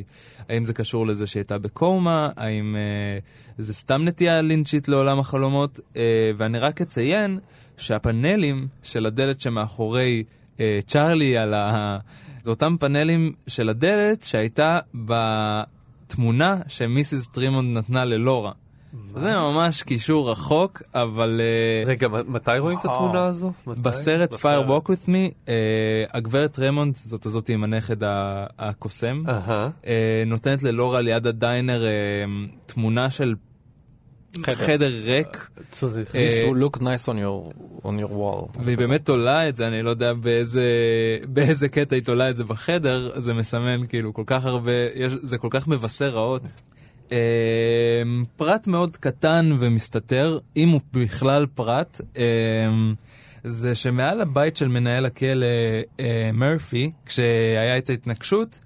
האם 0.48 0.64
זה 0.64 0.72
קשור 0.72 1.06
לזה 1.06 1.26
שהיא 1.26 1.40
הייתה 1.40 1.58
בקומה, 1.58 2.28
האם 2.36 2.76
uh, 2.76 3.62
זה 3.62 3.74
סתם 3.74 4.04
נטייה 4.04 4.42
לינצ'ית 4.42 4.88
לעולם 4.88 5.18
החלומות, 5.18 5.78
uh, 5.78 5.96
ואני 6.36 6.58
רק 6.58 6.80
אציין 6.80 7.38
שהפאנלים 7.76 8.66
של 8.82 9.06
הדלת 9.06 9.40
שמאחורי 9.40 10.24
uh, 10.56 10.60
צ'ארלי 10.86 11.38
על 11.38 11.54
ה... 11.54 11.98
זה 12.42 12.50
אותם 12.50 12.76
פאנלים 12.80 13.32
של 13.46 13.68
הדלת 13.68 14.22
שהייתה 14.22 14.78
בתמונה 14.94 16.56
שמיסיס 16.68 17.28
טרמונד 17.28 17.78
נתנה 17.78 18.04
ללורה. 18.04 18.52
זה 19.14 19.32
ממש 19.32 19.82
קישור 19.82 20.30
רחוק, 20.30 20.82
אבל... 20.94 21.40
אה, 21.40 21.86
רגע, 21.86 22.08
מתי 22.28 22.58
רואים 22.58 22.78
את 22.78 22.84
התמונה 22.84 23.24
הזו? 23.24 23.52
בסרט 23.66 24.32
Fire 24.32 24.68
Walk 24.68 24.86
With 24.86 25.06
Me, 25.06 25.46
uh, 25.46 25.48
הגברת 26.12 26.58
רמונד, 26.58 26.96
זאת 26.96 27.26
הזאת 27.26 27.48
עם 27.48 27.64
הנכד 27.64 27.96
הקוסם, 28.58 29.22
uh, 29.26 29.88
נותנת 30.26 30.62
ללורה 30.62 31.00
ליד 31.00 31.26
הדיינר 31.26 31.82
uh, 31.82 32.52
תמונה 32.66 33.10
של 33.10 33.34
חדר, 34.36 34.54
חדר 34.54 34.92
ריק. 35.04 35.48
צריך. 35.70 36.10
This 36.10 36.46
will 36.46 36.56
look 36.64 36.80
nice 36.80 37.08
on 37.08 37.16
your, 37.16 37.52
on 37.82 38.00
your 38.02 38.12
wall. 38.12 38.58
והיא 38.64 38.78
באמת 38.78 39.04
תולה 39.04 39.48
את 39.48 39.56
זה, 39.56 39.68
אני 39.68 39.82
לא 39.82 39.90
יודע 39.90 40.12
באיזה, 40.12 40.64
באיזה 41.28 41.68
קטע 41.68 41.96
היא 41.96 42.04
תולה 42.04 42.30
את 42.30 42.36
זה 42.36 42.44
בחדר, 42.44 43.20
זה 43.20 43.34
מסמן 43.34 43.86
כאילו 43.86 44.14
כל 44.14 44.24
כך 44.26 44.44
הרבה, 44.44 44.72
יש, 44.94 45.12
זה 45.12 45.38
כל 45.38 45.48
כך 45.50 45.68
מבשר 45.68 46.08
רעות. 46.08 46.42
אמ, 47.12 47.16
פרט 48.36 48.66
מאוד 48.66 48.96
קטן 48.96 49.50
ומסתתר, 49.58 50.38
אם 50.56 50.68
הוא 50.68 50.80
בכלל 50.92 51.46
פרט, 51.54 52.00
אמ, 52.16 52.94
זה 53.44 53.74
שמעל 53.74 54.20
הבית 54.20 54.56
של 54.56 54.68
מנהל 54.68 55.06
הכלא 55.06 55.46
אה, 56.00 56.30
מרפי, 56.32 56.90
כשהיה 57.06 57.78
את 57.78 57.90
ההתנגשות, 57.90 58.58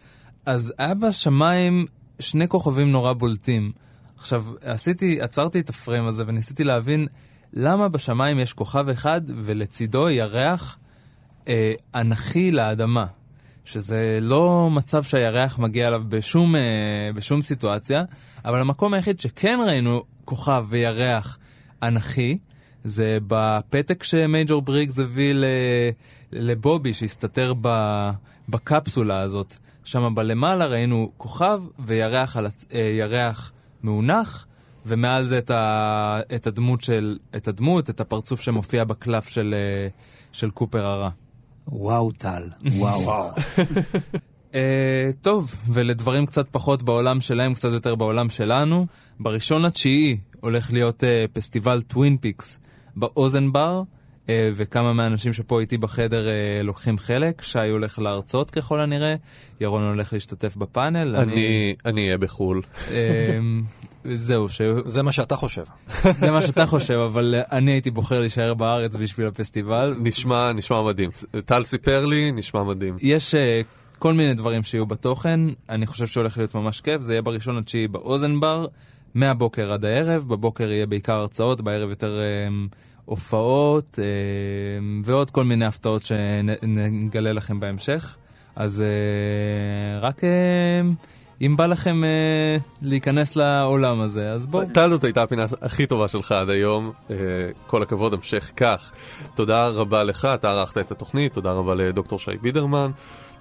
אז 0.47 0.75
היה 0.79 0.95
בשמיים 0.95 1.87
שני 2.19 2.49
כוכבים 2.49 2.93
נורא 2.93 3.13
בולטים. 3.13 3.73
עכשיו, 4.19 4.45
עשיתי, 4.61 5.21
עצרתי 5.21 5.61
את 5.61 5.69
הפריים 5.69 6.07
הזה 6.07 6.25
וניסיתי 6.27 6.65
להבין 6.65 7.07
למה 7.53 7.89
בשמיים 7.89 8.39
יש 8.39 8.53
כוכב 8.53 8.89
אחד 8.89 9.21
ולצידו 9.27 10.11
ירח 10.11 10.79
אה, 11.49 11.73
אנכי 11.95 12.51
לאדמה. 12.51 13.07
שזה 13.65 14.19
לא 14.23 14.71
מצב 14.71 15.03
שהירח 15.03 15.59
מגיע 15.59 15.89
אליו 15.89 16.03
בשום, 16.09 16.57
אה, 16.57 16.61
בשום 17.15 17.43
סיטואציה, 17.43 18.05
אבל 18.45 18.61
המקום 18.61 18.95
היחיד 18.95 19.21
שכן 19.21 19.59
ראינו 19.67 20.03
כוכב 20.25 20.67
וירח 20.69 21.39
אנכי, 21.83 22.39
זה 22.85 23.19
בפתק 23.27 24.03
שמייג'ור 24.03 24.63
בריגס 24.63 24.99
הביא 24.99 25.35
לבובי 26.33 26.93
שהסתתר 26.93 27.53
בקפסולה 28.49 29.21
הזאת. 29.21 29.55
שם 29.85 30.15
בלמעלה 30.15 30.67
ראינו 30.67 31.11
כוכב 31.17 31.63
וירח 31.79 32.37
על, 32.37 32.47
אה, 32.75 32.79
ירח 32.99 33.53
מאונח, 33.85 34.47
ומעל 34.87 35.27
זה 35.27 35.39
את, 35.39 35.51
ה, 35.51 36.21
את 36.35 36.47
הדמות 36.47 36.81
של, 36.81 37.19
את 37.37 37.49
הדמות, 37.49 37.91
את 37.91 38.01
הפרצוף 38.01 38.41
שמופיע 38.41 38.85
בקלף 38.85 39.29
של, 39.29 39.55
אה, 39.55 39.89
של 40.33 40.51
קופר 40.51 40.87
הרע. 40.87 41.11
וואו 41.69 42.13
טל, 42.13 42.49
וואו. 42.77 43.31
uh, 44.53 44.57
טוב, 45.23 45.55
ולדברים 45.67 46.27
קצת 46.27 46.47
פחות 46.51 46.83
בעולם 46.83 47.21
שלהם, 47.21 47.55
קצת 47.55 47.73
יותר 47.73 47.95
בעולם 47.95 48.31
שלנו, 48.31 48.87
בראשון 49.21 49.63
לתשיעי 49.63 50.19
הולך 50.41 50.73
להיות 50.73 51.03
uh, 51.03 51.07
פסטיבל 51.33 51.83
טווין 51.83 52.17
פיקס 52.17 52.59
באוזן 52.97 53.53
בר, 53.53 53.83
וכמה 54.29 54.93
מהאנשים 54.93 55.33
שפה 55.33 55.61
איתי 55.61 55.79
בחדר 55.79 56.27
uh, 56.27 56.63
לוקחים 56.63 56.99
חלק. 56.99 57.43
שי 57.43 57.69
הולך 57.71 57.99
להרצות 57.99 58.51
ככל 58.51 58.81
הנראה, 58.81 59.15
ירון 59.61 59.83
הולך 59.83 60.13
להשתתף 60.13 60.57
בפאנל. 60.57 61.17
אני 61.87 62.05
אהיה 62.07 62.19
בחו"ל. 62.19 62.61
זהו, 64.05 64.49
ש... 64.49 64.61
זה 64.87 65.03
מה 65.03 65.13
שאתה 65.13 65.37
חושב. 65.37 65.65
זה 66.23 66.31
מה 66.31 66.43
שאתה 66.43 66.67
חושב, 66.67 66.95
אבל 66.95 67.35
אני 67.53 67.71
הייתי 67.73 67.91
בוחר 67.91 68.21
להישאר 68.21 68.55
בארץ 68.55 68.97
בשביל 68.97 69.27
הפסטיבל. 69.27 69.95
נשמע, 69.99 70.53
נשמע 70.53 70.83
מדהים. 70.83 71.11
טל 71.45 71.65
סיפר 71.65 72.07
לי, 72.07 72.33
נשמע 72.33 72.63
מדהים. 72.63 72.97
יש 73.01 73.35
uh, 73.35 73.39
כל 73.99 74.13
מיני 74.13 74.35
דברים 74.35 74.63
שיהיו 74.63 74.87
בתוכן, 74.87 75.41
אני 75.69 75.87
חושב 75.87 76.07
שהולך 76.07 76.39
להיות 76.39 76.55
ממש 76.55 76.81
כיף, 76.81 77.03
זה 77.03 77.13
יהיה 77.13 77.23
בראשון 77.23 77.57
לתשיעי 77.57 77.89
באוזן 77.89 78.41
בר, 78.41 78.67
מהבוקר 79.15 79.73
עד 79.73 79.85
הערב, 79.85 80.25
בבוקר 80.29 80.71
יהיה 80.71 80.87
בעיקר 80.87 81.13
הרצאות, 81.13 81.61
בערב 81.61 81.91
יותר 81.91 82.21
uh, 82.21 82.75
הופעות, 83.05 83.99
uh, 83.99 84.93
ועוד 85.05 85.31
כל 85.31 85.45
מיני 85.45 85.67
הפתעות 85.67 86.03
שנגלה 86.05 87.33
לכם 87.33 87.61
בהמשך. 87.61 88.17
אז 88.57 88.83
uh, 88.83 90.05
רק... 90.05 90.25
Uh, 90.25 90.27
אם 91.41 91.57
בא 91.57 91.67
לכם 91.67 92.05
אה, 92.05 92.57
להיכנס 92.83 93.37
לעולם 93.37 94.01
הזה, 94.01 94.31
אז 94.31 94.47
בואו. 94.47 94.67
טל 94.75 94.91
זאת 94.91 95.05
הייתה 95.05 95.23
הפינה 95.23 95.47
הכי 95.63 95.87
טובה 95.87 96.09
שלך 96.09 96.33
עד 96.33 96.51
היום, 96.51 96.93
אה, 97.11 97.17
כל 97.67 97.83
הכבוד, 97.83 98.15
המשך 98.15 98.51
כך. 98.57 98.93
תודה 99.35 99.69
רבה 99.69 100.03
לך, 100.03 100.29
אתה 100.35 100.49
ערכת 100.49 100.79
את 100.79 100.91
התוכנית, 100.91 101.33
תודה 101.33 101.53
רבה 101.53 101.75
לדוקטור 101.75 102.19
שי 102.19 102.37
בידרמן, 102.43 102.91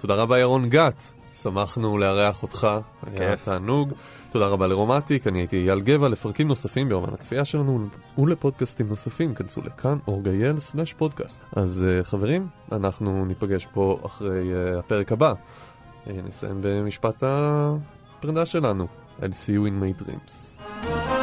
תודה 0.00 0.14
רבה 0.14 0.38
ירון 0.38 0.68
גת, 0.68 1.12
שמחנו 1.34 1.98
לארח 1.98 2.42
אותך, 2.42 2.68
היה 3.16 3.36
תענוג. 3.36 3.92
תודה 4.32 4.46
רבה 4.46 4.66
לרומטיק, 4.66 5.26
אני 5.26 5.38
הייתי 5.38 5.56
אייל 5.56 5.80
גבע, 5.80 6.08
לפרקים 6.08 6.48
נוספים 6.48 6.88
ביומן 6.88 7.14
הצפייה 7.14 7.44
שלנו 7.44 7.86
ולפודקאסטים 8.18 8.88
נוספים, 8.88 9.34
כנסו 9.34 9.60
לכאן, 9.60 9.98
אורגייל 10.08 10.60
סלאש 10.60 10.92
פודקאסט. 10.92 11.38
אז 11.56 11.84
uh, 11.84 12.04
חברים, 12.04 12.46
אנחנו 12.72 13.24
ניפגש 13.24 13.66
פה 13.72 13.98
אחרי 14.06 14.52
uh, 14.52 14.78
הפרק 14.78 15.12
הבא. 15.12 15.32
נסיים 16.06 16.58
במשפט 16.60 17.22
הפרידה 17.26 18.46
שלנו. 18.46 18.86
I'll 19.20 19.24
see 19.24 19.52
you 19.52 19.66
in 19.66 19.78
my 19.80 19.92
dreams. 20.02 21.13